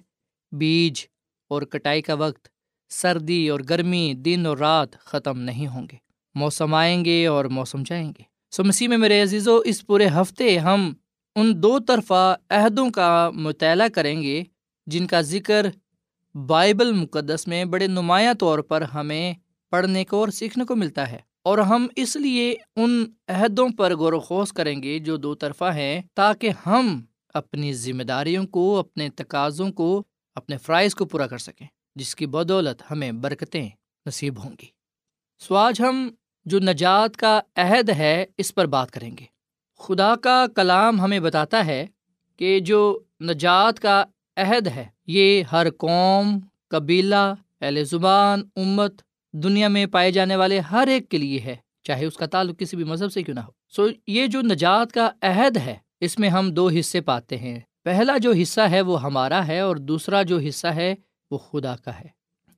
بیج 0.52 1.06
اور 1.48 1.62
کٹائی 1.62 2.02
کا 2.02 2.14
وقت 2.14 2.48
سردی 2.88 3.48
اور 3.48 3.60
گرمی 3.68 4.14
دن 4.14 4.46
اور 4.46 4.58
رات 4.58 4.98
ختم 4.98 5.40
نہیں 5.40 5.66
ہوں 5.66 5.86
گے۔ 5.92 5.96
موسم 6.34 6.74
آئیں 6.74 7.04
گے 7.04 7.26
اور 7.26 7.44
موسم 7.44 7.82
جائیں 7.86 8.12
گے۔ 8.18 8.22
سو 8.50 8.64
مسیح 8.64 8.88
میں 8.88 8.96
میرے 8.96 9.22
عزیز 9.22 9.48
و 9.48 9.56
اس 9.56 9.86
پورے 9.86 10.06
ہفتے 10.06 10.58
ہم 10.58 10.92
ان 11.36 11.62
دو 11.62 11.78
طرفہ 11.78 12.36
عہدوں 12.50 12.90
کا 12.90 13.30
مطالعہ 13.34 13.88
کریں 13.88 14.22
گے 14.22 14.42
جن 14.86 15.06
کا 15.06 15.20
ذکر 15.20 15.66
بائبل 16.34 16.92
مقدس 16.92 17.48
میں 17.48 17.64
بڑے 17.64 17.86
نمایاں 17.86 18.34
طور 18.34 18.58
پر 18.58 18.82
ہمیں 18.82 19.34
پڑھنے 19.70 20.04
کو 20.04 20.20
اور 20.20 20.28
سیکھنے 20.28 20.64
کو 20.64 20.76
ملتا 20.76 21.10
ہے 21.10 21.18
اور 21.42 21.58
ہم 21.58 21.86
اس 21.96 22.16
لیے 22.16 22.54
ان 22.76 23.04
عہدوں 23.28 23.68
پر 23.78 23.96
غور 23.96 24.12
و 24.12 24.20
خوص 24.20 24.52
کریں 24.52 24.82
گے 24.82 24.98
جو 24.98 25.16
دو 25.16 25.34
طرفہ 25.34 25.64
ہیں 25.64 26.02
تاکہ 26.14 26.50
ہم 26.66 27.00
اپنی 27.34 27.72
ذمہ 27.72 28.02
داریوں 28.02 28.46
کو، 28.46 28.78
اپنے 28.78 29.08
تقاضوں 29.08 29.72
کو، 29.72 30.02
اپنے 30.34 30.56
فرائض 30.56 30.94
کو 30.94 31.04
پورا 31.04 31.26
کر 31.26 31.38
سکیں، 31.38 31.66
جس 31.94 32.14
کی 32.14 32.26
بدولت 32.26 32.82
ہمیں 32.90 33.12
برکتیں 33.12 33.68
نصیب 34.06 34.44
ہوں 34.44 34.50
گی۔ 34.62 34.66
سو 35.38 35.56
آج 35.56 35.80
ہم 35.80 36.10
جو 36.44 36.58
نجات 36.58 37.16
کا 37.16 37.40
عہد 37.56 37.90
ہے، 37.90 38.26
اس 38.38 38.54
پر 38.54 38.66
بات 38.66 38.90
کریں 38.90 39.10
گے۔ 39.20 39.24
خدا 39.78 40.16
کا 40.16 40.46
کلام 40.56 41.00
ہمیں 41.00 41.20
بتاتا 41.20 41.66
ہے 41.66 41.86
کہ 42.36 42.60
جو 42.60 43.00
نجات 43.20 43.80
کا 43.80 44.04
عہد 44.36 44.66
ہے 44.66 44.93
یہ 45.06 45.42
ہر 45.52 45.70
قوم، 45.70 46.38
قبیلہ، 46.68 47.34
اہل 47.60 47.84
زبان، 47.84 48.42
امت 48.56 49.02
دنیا 49.32 49.68
میں 49.68 49.86
پائے 49.86 50.12
جانے 50.12 50.36
والے 50.36 50.58
ہر 50.58 50.86
ایک 50.86 51.08
کے 51.08 51.18
لیے 51.18 51.40
ہے، 51.40 51.56
چاہے 51.82 52.04
اس 52.04 52.16
کا 52.16 52.26
تعلق 52.26 52.58
کسی 52.58 52.76
بھی 52.76 52.84
مذہب 52.84 53.12
سے 53.12 53.22
کیوں 53.22 53.34
نہ 53.34 53.40
ہو۔ 53.40 53.50
سو 53.68 53.86
یہ 54.06 54.26
جو 54.26 54.40
نجات 54.40 54.92
کا 54.92 55.10
عہد 55.22 55.56
ہے، 55.56 55.76
اس 56.00 56.18
میں 56.18 56.28
ہم 56.28 56.50
دو 56.50 56.68
حصے 56.68 57.00
پاتے 57.00 57.36
ہیں۔ 57.36 57.60
پہلا 57.82 58.18
جو 58.18 58.32
حصہ 58.32 58.60
ہے 58.60 58.80
وہ 58.80 59.02
ہمارا 59.02 59.46
ہے 59.46 59.60
اور 59.60 59.76
دوسرا 59.76 60.22
جو 60.22 60.38
حصہ 60.38 60.66
ہے 60.66 60.94
وہ 61.30 61.38
خدا 61.38 61.76
کا 61.76 61.98
ہے۔ 62.00 62.06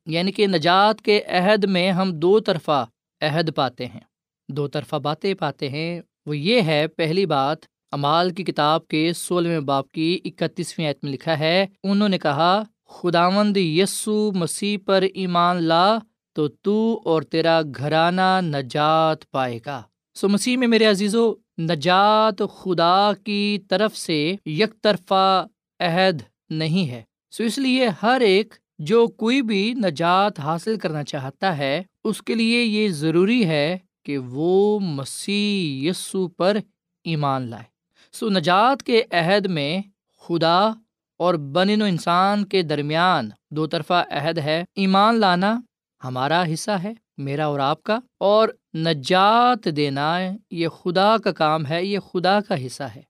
یعنی 0.07 0.33
کہ 0.33 0.47
نجات 0.47 1.03
کے 1.03 1.23
عہد 1.23 1.65
میں 1.65 1.91
ہم 1.91 2.13
دو 2.13 2.41
طرفہ 2.41 2.87
عہد 3.21 3.55
پاتے 3.55 3.87
ہیں۔ 3.87 4.01
دو 4.49 4.69
طرفہ 4.69 4.97
باتیں 4.97 5.35
پاتے 5.35 5.69
ہیں۔ 5.69 6.01
وہ 6.27 6.37
یہ 6.37 6.63
ہے، 6.63 6.87
پہلی 6.87 7.27
بات 7.27 7.59
امال 7.93 8.31
کی 8.31 8.45
کتاب 8.45 8.89
کے 8.89 9.13
سولہویں 9.13 9.61
باپ 9.61 9.93
کی 9.93 10.21
اکتیسویں 10.25 10.89
عید 10.89 10.97
میں 11.03 11.13
لکھا 11.13 11.39
ہے، 11.39 11.67
انہوں 11.85 12.09
نے 12.09 12.19
کہا، 12.19 12.63
خداوند 12.89 13.57
یسو 13.57 14.33
مسیح 14.33 14.79
پر 14.87 15.05
ایمان 15.15 15.63
لا 15.63 15.99
تو 16.33 16.49
تو 16.49 17.01
اور 17.05 17.23
تیرا 17.23 17.61
گھرانہ 17.77 18.41
نجات 18.43 19.31
پائے 19.31 19.59
گا۔ 19.67 19.83
سو 20.15 20.29
مسیح 20.29 20.57
میں 20.57 20.69
میرے 20.69 20.85
عزیز 20.85 21.15
و 21.15 21.35
نجات 21.59 22.43
خدا 22.59 23.13
کی 23.25 23.59
طرف 23.69 23.97
سے 23.97 24.37
یک 24.47 24.83
طرفہ 24.83 25.47
عہد 25.81 26.23
نہیں 26.51 26.91
ہے۔ 26.91 27.03
سو 27.31 27.45
اس 27.45 27.59
لیے 27.59 27.89
ہر 28.03 28.21
ایک 28.21 28.55
جو 28.79 29.07
کوئی 29.07 29.43
بھی 29.43 29.75
نجات 29.75 30.41
حاصل 30.41 30.79
کرنا 30.79 31.05
چاہتا 31.05 31.59
ہے، 31.59 31.83
اس 32.05 32.23
کے 32.23 32.35
لیے 32.35 32.63
یہ 32.63 32.89
ضروری 32.89 33.47
ہے 33.47 33.79
کہ 34.05 34.19
وہ 34.19 34.81
مسیح 34.81 35.91
یسو 35.91 36.29
پر 36.29 36.57
ایمان 37.05 37.43
لائے۔ 37.43 37.76
سو 38.19 38.29
نجات 38.29 38.83
کے 38.83 39.03
عہد 39.11 39.47
میں 39.47 39.83
خدا 40.21 40.71
اور 41.19 41.35
بن 41.35 41.83
و 41.83 41.85
انسان 41.85 42.45
کے 42.45 42.63
درمیان 42.63 43.31
دو 43.51 43.67
طرفہ 43.67 44.05
عہد 44.11 44.39
ہے۔ 44.39 44.65
ایمان 44.75 45.15
لانا 45.15 45.61
ہمارا 46.05 46.45
حصہ 46.53 46.71
ہے، 46.71 46.93
میرا 47.19 47.47
اور 47.47 47.61
آپ 47.61 47.83
کا، 47.83 47.99
اور 48.19 48.49
نجات 48.75 49.69
دینا 49.77 50.19
یہ 50.51 50.69
خدا 50.69 51.17
کا 51.25 51.33
کام 51.33 51.67
ہے، 51.67 51.85
یہ 51.85 51.99
خدا 51.99 52.41
کا 52.41 52.67
حصہ 52.67 52.83
ہے۔ 52.83 53.03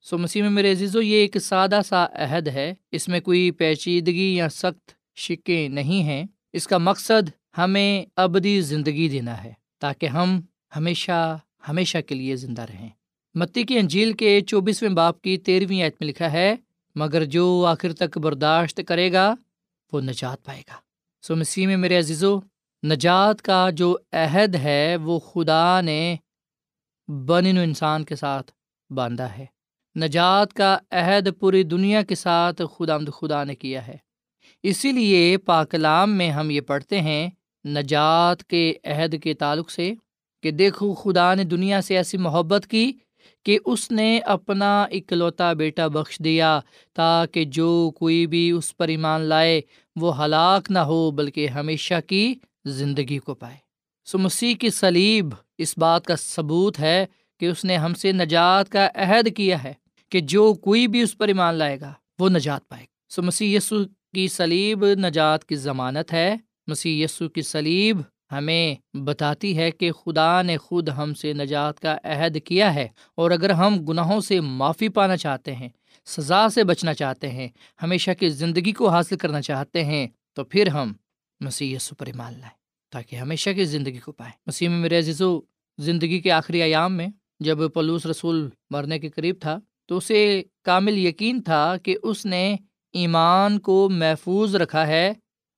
سو 0.00 0.18
مسیح 0.18 0.42
میں 0.42 0.50
میرے 0.50 0.72
عزیزو، 0.72 1.02
یہ 1.02 1.16
ایک 1.16 1.38
سادہ 1.38 1.80
سا 1.86 2.06
عہد 2.06 2.48
ہے۔ 2.48 2.74
اس 2.92 3.08
میں 3.08 3.20
کوئی 3.20 3.50
پیچیدگی 3.50 4.36
یا 4.36 4.48
سخت 4.48 4.90
شکے 5.16 5.68
نہیں 5.68 6.02
ہیں۔ 6.02 6.24
اس 6.52 6.66
کا 6.66 6.78
مقصد 6.78 7.58
ہمیں 7.58 8.04
ابدی 8.16 8.60
زندگی 8.60 9.08
دینا 9.08 9.44
ہے 9.44 9.52
تاکہ 9.78 10.06
ہم 10.06 10.40
ہمیشہ 10.76 11.38
ہمیشہ 11.68 11.98
کے 12.06 12.14
لیے 12.14 12.36
زندہ 12.36 12.62
رہیں۔ 12.62 12.88
متی 13.34 13.62
کی 13.62 13.78
انجیل 13.78 14.12
کے 14.12 14.40
چوبیسویں 14.40 14.90
باپ 14.90 15.22
کی 15.22 15.38
تیرہویں 15.38 15.82
عید 15.82 15.92
میں 16.00 16.08
لکھا 16.08 16.32
ہے، 16.32 16.56
مگر 16.94 17.24
جو 17.24 17.66
آخر 17.68 17.92
تک 17.92 18.18
برداشت 18.18 18.80
کرے 18.88 19.12
گا، 19.12 19.34
وہ 19.92 20.00
نجات 20.00 20.44
پائے 20.44 20.62
گا۔ 20.68 20.74
سو 21.22 21.36
مسیح 21.36 21.66
میں 21.66 21.76
میرے 21.76 21.98
عزیزو، 21.98 22.40
نجات 22.86 23.42
کا 23.42 23.70
جو 23.70 23.96
عہد 24.12 24.54
ہے، 24.54 24.96
وہ 24.96 25.18
خدا 25.18 25.80
نے 25.80 26.16
بن 27.08 27.58
و 27.58 27.60
انسان 27.60 28.04
کے 28.04 28.16
ساتھ 28.16 28.52
باندھا 28.90 29.38
ہے۔ 29.38 29.46
نجات 29.96 30.52
کا 30.52 30.78
عہد 30.90 31.28
پوری 31.40 31.62
دنیا 31.62 32.02
کے 32.02 32.14
ساتھ 32.14 32.62
خدا 32.76 32.98
خدا 32.98 33.44
نے 33.44 33.54
کیا 33.54 33.86
ہے۔ 33.86 33.96
اسی 34.62 34.92
لیے 34.92 35.38
پاکلام 35.38 36.14
میں 36.14 36.30
ہم 36.30 36.50
یہ 36.50 36.60
پڑھتے 36.60 37.00
ہیں، 37.00 37.30
نجات 37.64 38.44
کے 38.44 38.74
عہد 38.84 39.22
کے 39.22 39.34
تعلق 39.34 39.70
سے 39.70 39.94
کہ 40.42 40.50
دیکھو، 40.50 40.94
خدا 40.94 41.34
نے 41.34 41.44
دنیا 41.44 41.82
سے 41.82 41.96
ایسی 41.96 42.16
محبت 42.16 42.66
کی 42.66 42.92
کہ 43.42 43.58
اس 43.64 43.90
نے 43.90 44.18
اپنا 44.18 44.82
اکلوتا 44.82 45.52
بیٹا 45.52 45.86
بخش 45.86 46.18
دیا 46.18 46.60
تاکہ 46.94 47.44
جو 47.44 47.90
کوئی 47.96 48.26
بھی 48.26 48.50
اس 48.50 48.76
پر 48.76 48.88
ایمان 48.88 49.20
لائے، 49.20 49.60
وہ 49.96 50.24
ہلاک 50.24 50.70
نہ 50.70 50.78
ہو، 50.78 51.10
بلکہ 51.10 51.46
ہمیشہ 51.46 51.94
کی 52.06 52.34
زندگی 52.64 53.18
کو 53.18 53.34
پائے۔ 53.34 53.56
سو 54.04 54.18
مسیح 54.18 54.54
کی 54.54 54.70
سلیب 54.70 55.34
اس 55.58 55.78
بات 55.78 56.04
کا 56.04 56.16
ثبوت 56.16 56.80
ہے 56.80 57.06
کہ 57.40 57.46
اس 57.46 57.64
نے 57.64 57.76
ہم 57.76 57.94
سے 57.94 58.12
نجات 58.12 58.68
کا 58.68 58.88
عہد 58.94 59.36
کیا 59.36 59.62
ہے 59.62 59.72
کہ 60.08 60.20
جو 60.20 60.54
کوئی 60.54 60.86
بھی 60.86 61.02
اس 61.02 61.18
پر 61.18 61.28
ایمان 61.28 61.54
لائے 61.54 61.80
گا، 61.80 61.92
وہ 62.18 62.28
نجات 62.28 62.68
پائے۔ 62.68 62.84
گا 62.84 63.14
سو 63.14 63.22
مسیح 63.22 63.56
یسو 63.56 63.76
کی 64.14 64.28
سلیب 64.28 64.84
نجات 64.84 65.44
کی 65.44 65.54
ضمانت 65.54 66.12
ہے۔ 66.12 66.36
مسیح 66.66 67.04
یسو 67.04 67.28
کی 67.28 67.42
سلیب 67.42 68.00
ہمیں 68.32 68.96
بتاتی 68.96 69.56
ہے 69.58 69.70
کہ 69.70 69.92
خدا 69.92 70.42
نے 70.42 70.56
خود 70.56 70.88
ہم 70.88 71.14
سے 71.14 71.32
نجات 71.32 71.80
کا 71.80 71.96
عہد 72.04 72.38
کیا 72.44 72.74
ہے 72.74 72.88
اور 73.14 73.30
اگر 73.30 73.50
ہم 73.50 73.84
گناہوں 73.84 74.20
سے 74.20 74.40
معافی 74.40 74.88
پانا 74.88 75.16
چاہتے 75.16 75.54
ہیں، 75.54 75.68
سزا 76.06 76.48
سے 76.48 76.64
بچنا 76.64 76.94
چاہتے 76.94 77.30
ہیں، 77.30 77.48
ہمیشہ 77.82 78.10
کی 78.20 78.28
زندگی 78.28 78.72
کو 78.72 78.88
حاصل 78.88 79.16
کرنا 79.16 79.42
چاہتے 79.42 79.84
ہیں، 79.84 80.06
تو 80.34 80.44
پھر 80.44 80.66
ہم 80.66 80.92
مسیح 81.40 81.76
یسو 81.76 81.94
پر 81.94 82.06
ایمان 82.06 82.32
لائیں 82.32 82.56
تاکہ 82.92 83.16
ہمیشہ 83.16 83.50
کی 83.50 83.64
زندگی 83.64 83.98
کو 83.98 84.12
پائیں۔ 84.12 84.32
مسیح 84.46 84.68
میں 84.68 84.78
میرے 84.78 84.98
عزیزو، 84.98 85.40
زندگی 85.78 86.20
کے 86.20 86.30
آخری 86.30 86.62
ایام 86.62 86.96
میں 86.96 87.08
جب 87.40 87.58
پلوس 87.74 88.06
رسول 88.06 88.48
مرنے 88.70 88.98
کے 88.98 89.08
قریب 89.08 89.36
تھا، 89.40 89.58
تو 89.86 89.96
اسے 89.96 90.42
کامل 90.64 90.98
یقین 90.98 91.42
تھا 91.42 91.76
کہ 91.82 91.96
اس 92.02 92.26
نے 92.26 92.56
ایمان 92.94 93.58
کو 93.58 93.88
محفوظ 93.88 94.54
رکھا 94.56 94.86
ہے 94.86 95.12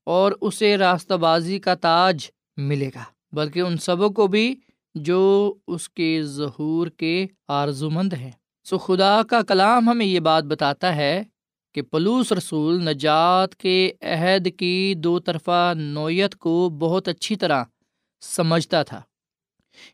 اور 0.07 0.33
اسے 0.41 0.77
راستہ 0.77 1.15
بازی 1.15 1.59
کا 1.59 1.75
تاج 1.75 2.27
ملے 2.61 2.89
گا۔ 2.89 3.05
بلکہ 3.33 3.61
ان 3.61 3.77
سبوں 3.77 4.11
کو 4.11 4.27
بھی 4.27 4.55
جو 4.95 5.55
اس 5.67 5.89
کے 5.89 6.23
ظہور 6.23 6.87
کے 6.87 7.27
آرزو 7.49 7.91
مند 7.91 8.13
ہیں۔ 8.13 8.31
سو 8.65 8.79
خدا 8.79 9.23
کا 9.23 9.43
کلام 9.43 9.89
ہمیں 9.89 10.07
یہ 10.07 10.21
بات 10.21 10.45
بتاتا 10.45 10.97
ہے 10.97 11.23
کہ 11.75 11.83
پلوس 11.83 12.33
رسول 12.33 12.85
نجات 12.85 13.57
کے 13.57 13.93
عہد 14.03 14.49
کی 14.57 14.95
دو 14.97 15.19
طرفہ 15.19 15.73
نوعیت 15.77 16.35
کو 16.35 16.71
بہت 16.79 17.09
اچھی 17.09 17.37
طرح 17.37 17.65
سمجھتا 18.21 18.83
تھا۔ 18.83 19.03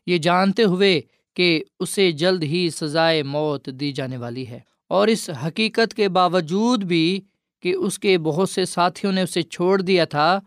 یہ 0.05 0.17
جانتے 0.17 0.63
ہوئے 0.63 1.01
کہ 1.33 1.63
اسے 1.79 2.11
جلد 2.11 2.43
ہی 2.43 2.69
سزائے 2.69 3.23
موت 3.23 3.65
دی 3.65 3.91
جانے 3.91 4.17
والی 4.17 4.47
ہے۔ 4.47 4.59
اور 4.87 5.07
اس 5.07 5.29
حقیقت 5.47 5.93
کے 5.93 6.09
باوجود 6.09 6.83
بھی 6.83 7.21
کہ 7.61 7.73
اس 7.73 7.99
کے 7.99 8.17
بہت 8.17 8.49
سے 8.49 8.65
ساتھیوں 8.65 9.13
نے 9.13 9.21
اسے 9.21 9.41
چھوڑ 9.41 9.81
دیا 9.81 10.05
تھا، 10.05 10.39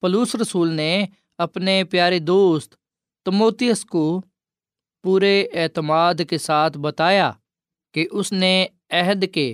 پلوس 0.00 0.34
رسول 0.34 0.72
نے 0.72 1.06
اپنے 1.38 1.84
پیارے 1.84 2.18
دوست 2.18 2.74
تموتیس 3.24 3.84
کو 3.84 4.22
پورے 5.02 5.46
اعتماد 5.52 6.14
کے 6.30 6.38
ساتھ 6.38 6.78
بتایا 6.78 7.32
کہ 7.94 8.06
اس 8.10 8.32
نے 8.32 8.66
عہد 8.90 9.24
کے 9.32 9.52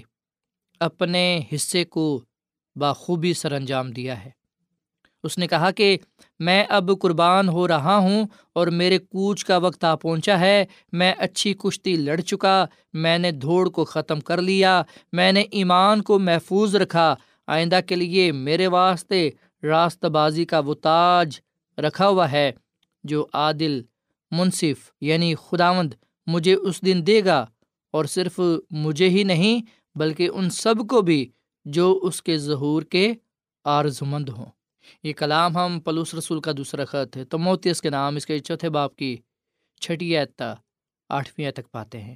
اپنے 0.81 1.41
حصے 1.55 1.85
کو 1.85 2.25
بخوبی 2.77 3.33
سر 3.35 3.53
انجام 3.53 3.91
دیا 3.91 4.25
ہے۔ 4.25 4.31
اس 5.23 5.39
نے 5.39 5.47
کہا 5.47 5.71
کہ 5.71 5.99
میں 6.39 6.65
اب 6.69 6.91
قربان 7.01 7.49
ہو 7.49 7.69
رہا 7.69 7.97
ہوں 7.97 8.25
اور 8.53 8.67
میرے 8.67 8.99
کوچ 8.99 9.45
کا 9.45 9.57
وقت 9.57 9.85
آ 9.85 9.95
پہنچا 9.95 10.41
ہے، 10.41 10.65
میں 10.93 11.13
اچھی 11.19 11.55
کشتی 11.55 11.97
لڑ 11.97 12.21
چکا، 12.21 12.67
میں 12.93 13.19
نے 13.19 13.31
دھوڑ 13.31 13.69
کو 13.69 13.85
ختم 13.85 14.21
کر 14.21 14.43
لیا، 14.43 14.83
میں 15.13 15.33
نے 15.33 15.41
ایمان 15.41 16.03
کو 16.03 16.19
محفوظ 16.19 16.77
رکھا، 16.77 17.15
آئندہ 17.47 17.81
کے 17.87 17.95
لیے 17.95 18.33
میرے 18.33 18.67
واسطے 18.67 19.31
راست 19.63 20.05
بازی 20.05 20.45
کا 20.45 20.59
وہ 20.59 20.75
تاج 20.75 21.41
رکھا 21.79 22.09
ہوا 22.09 22.33
ہے 22.33 22.53
جو 23.05 23.27
عادل، 23.33 23.83
منصف 24.31 24.91
یعنی 25.01 25.35
خداوند 25.35 25.95
مجھے 26.27 26.55
اس 26.55 26.83
دن 26.83 27.03
دے 27.07 27.25
گا 27.25 27.47
اور 27.91 28.05
صرف 28.05 28.41
مجھے 28.71 29.09
ہی 29.09 29.23
نہیں 29.23 29.63
بلکہ 29.99 30.29
ان 30.35 30.51
سب 30.51 30.75
کو 30.89 31.03
بھی 31.03 31.31
جو 31.65 32.01
اس 32.03 32.23
کے 32.23 32.39
ظہور 32.39 32.83
کے 32.83 33.13
آرزمند 33.65 34.29
ہوں۔ 34.29 34.47
یہ 35.03 35.13
کلام 35.13 35.57
ہم 35.57 35.81
پلوس 35.81 36.15
رسول 36.15 36.41
کا 36.41 36.53
دوسرا 36.57 36.85
خط 36.85 37.17
ہے 37.17 37.25
تو 37.25 37.39
موتیس 37.39 37.83
کے 37.83 37.91
نام، 37.91 38.17
اس 38.17 38.27
کے 38.27 38.39
چوتھے 38.39 38.71
باپ 38.71 38.97
کی 38.97 39.17
چھٹی 39.81 40.17
ایتا 40.17 40.55
آٹھویں 41.09 41.51
تک 41.51 41.71
پاتے 41.71 42.01
ہیں۔ 42.01 42.15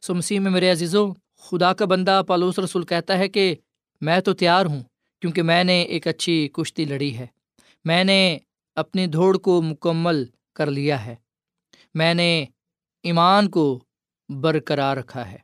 سو 0.00 0.14
مسیح 0.14 0.40
میں 0.40 0.50
میرے 0.50 0.70
عزیزو 0.70 1.12
خدا 1.38 1.72
کا 1.72 1.84
بندہ 1.84 2.22
پلوس 2.28 2.58
رسول 2.58 2.84
کہتا 2.84 3.18
ہے 3.18 3.28
کہ 3.28 3.54
میں 4.00 4.20
تو 4.20 4.32
تیار 4.32 4.66
ہوں 4.66 4.80
کیونکہ 5.20 5.42
میں 5.42 5.64
نے 5.64 5.82
ایک 5.82 6.06
اچھی 6.06 6.48
کشتی 6.52 6.84
لڑی 6.84 7.16
ہے۔ 7.16 7.26
میں 7.84 8.04
نے 8.04 8.38
اپنی 8.76 9.06
دوڑ 9.06 9.36
کو 9.38 9.62
مکمل 9.62 10.24
کر 10.54 10.70
لیا 10.70 11.06
ہے۔ 11.06 11.14
میں 11.94 12.14
نے 12.14 12.44
ایمان 13.02 13.48
کو 13.50 13.84
برقرار 14.28 14.96
رکھا 14.96 15.30
ہے۔ 15.32 15.38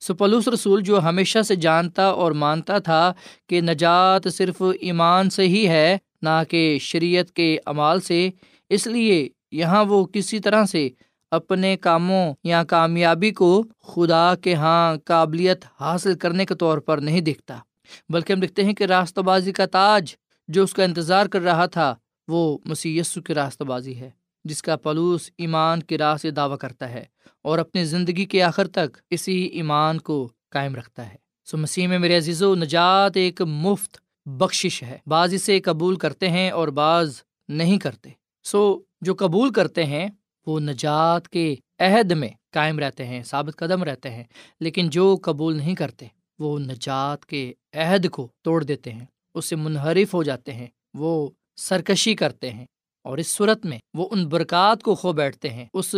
سو 0.00 0.14
پلوس 0.14 0.48
رسول 0.48 0.82
جو 0.82 1.00
ہمیشہ 1.00 1.42
سے 1.42 1.56
جانتا 1.56 2.06
اور 2.06 2.32
مانتا 2.32 2.78
تھا 2.78 3.12
کہ 3.48 3.60
نجات 3.60 4.28
صرف 4.32 4.62
ایمان 4.80 5.30
سے 5.30 5.42
ہی 5.42 5.68
ہے، 5.68 5.98
نہ 6.22 6.42
کہ 6.48 6.78
شریعت 6.80 7.32
کے 7.32 7.58
اعمال 7.66 8.00
سے، 8.00 8.30
اس 8.68 8.86
لیے 8.86 9.28
یہاں 9.50 9.84
وہ 9.84 10.06
کسی 10.06 10.38
طرح 10.38 10.64
سے 10.64 10.88
اپنے 11.30 11.76
کاموں 11.76 12.34
یا 12.44 12.64
کامیابی 12.64 13.30
کو 13.30 13.64
خدا 13.82 14.34
کے 14.34 14.54
ہاں 14.54 14.96
قابلیت 15.04 15.64
حاصل 15.80 16.14
کرنے 16.14 16.46
کے 16.46 16.54
طور 16.54 16.78
پر 16.78 16.98
نہیں 16.98 17.20
دیکھتا، 17.20 17.58
بلکہ 18.08 18.32
ہم 18.32 18.40
دیکھتے 18.40 18.64
ہیں 18.64 18.74
کہ 18.74 18.84
راستہ 18.84 19.20
بازی 19.20 19.52
کا 19.52 19.66
تاج 19.66 20.14
جو 20.48 20.62
اس 20.62 20.74
کا 20.74 20.84
انتظار 20.84 21.26
کر 21.26 21.40
رہا 21.40 21.66
تھا 21.66 21.94
وہ 22.28 22.58
مسی 22.64 23.00
کی 23.26 23.34
راستہ 23.34 23.64
بازی 23.64 24.00
ہے، 24.00 24.10
جس 24.44 24.62
کا 24.62 24.76
پلوس 24.76 25.30
ایمان 25.38 25.82
کی 25.82 25.98
راہ 25.98 26.16
سے 26.16 26.30
دعویٰ 26.30 26.58
کرتا 26.58 26.90
ہے 26.90 27.04
اور 27.42 27.58
اپنی 27.58 27.84
زندگی 27.84 28.24
کے 28.24 28.42
آخر 28.42 28.68
تک 28.68 28.96
اسی 29.10 29.42
ایمان 29.42 30.00
کو 30.00 30.28
قائم 30.50 30.74
رکھتا 30.74 31.10
ہے۔ 31.10 31.16
سو 31.44 31.56
مسیح 31.56 31.88
میں 31.88 31.98
میرے 31.98 32.16
عزیز 32.16 32.42
و 32.42 32.54
نجات 32.54 33.12
ایک 33.14 33.42
مفت 33.42 33.98
بخشش 34.26 34.82
ہے۔ 34.82 34.98
بعض 35.06 35.34
اسے 35.34 35.60
قبول 35.60 35.96
کرتے 35.96 36.28
ہیں 36.28 36.50
اور 36.50 36.68
بعض 36.68 37.20
نہیں 37.48 37.78
کرتے۔ 37.78 38.10
سو 38.44 38.80
جو 39.00 39.14
قبول 39.18 39.52
کرتے 39.52 39.84
ہیں، 39.84 40.08
وہ 40.46 40.60
نجات 40.60 41.28
کے 41.28 41.54
عہد 41.78 42.12
میں 42.12 42.28
قائم 42.52 42.78
رہتے 42.78 43.06
ہیں، 43.06 43.22
ثابت 43.22 43.56
قدم 43.56 43.84
رہتے 43.84 44.10
ہیں، 44.10 44.24
لیکن 44.60 44.90
جو 44.90 45.16
قبول 45.22 45.56
نہیں 45.56 45.74
کرتے، 45.74 46.06
وہ 46.38 46.58
نجات 46.58 47.26
کے 47.26 47.52
عہد 47.74 48.08
کو 48.08 48.28
توڑ 48.42 48.64
دیتے 48.64 48.92
ہیں۔ 48.92 49.04
اس 49.34 49.44
سے 49.44 49.56
منحرف 49.56 50.14
ہو 50.14 50.22
جاتے 50.22 50.52
ہیں۔ 50.52 50.66
وہ 50.94 51.30
سرکشی 51.56 52.14
کرتے 52.14 52.50
ہیں 52.50 52.66
اور 53.02 53.18
اس 53.18 53.28
صورت 53.28 53.66
میں 53.66 53.78
وہ 53.94 54.08
ان 54.10 54.26
برکات 54.28 54.82
کو 54.82 54.94
کھو 54.94 55.12
بیٹھتے 55.12 55.50
ہیں، 55.50 55.66
اس 55.74 55.94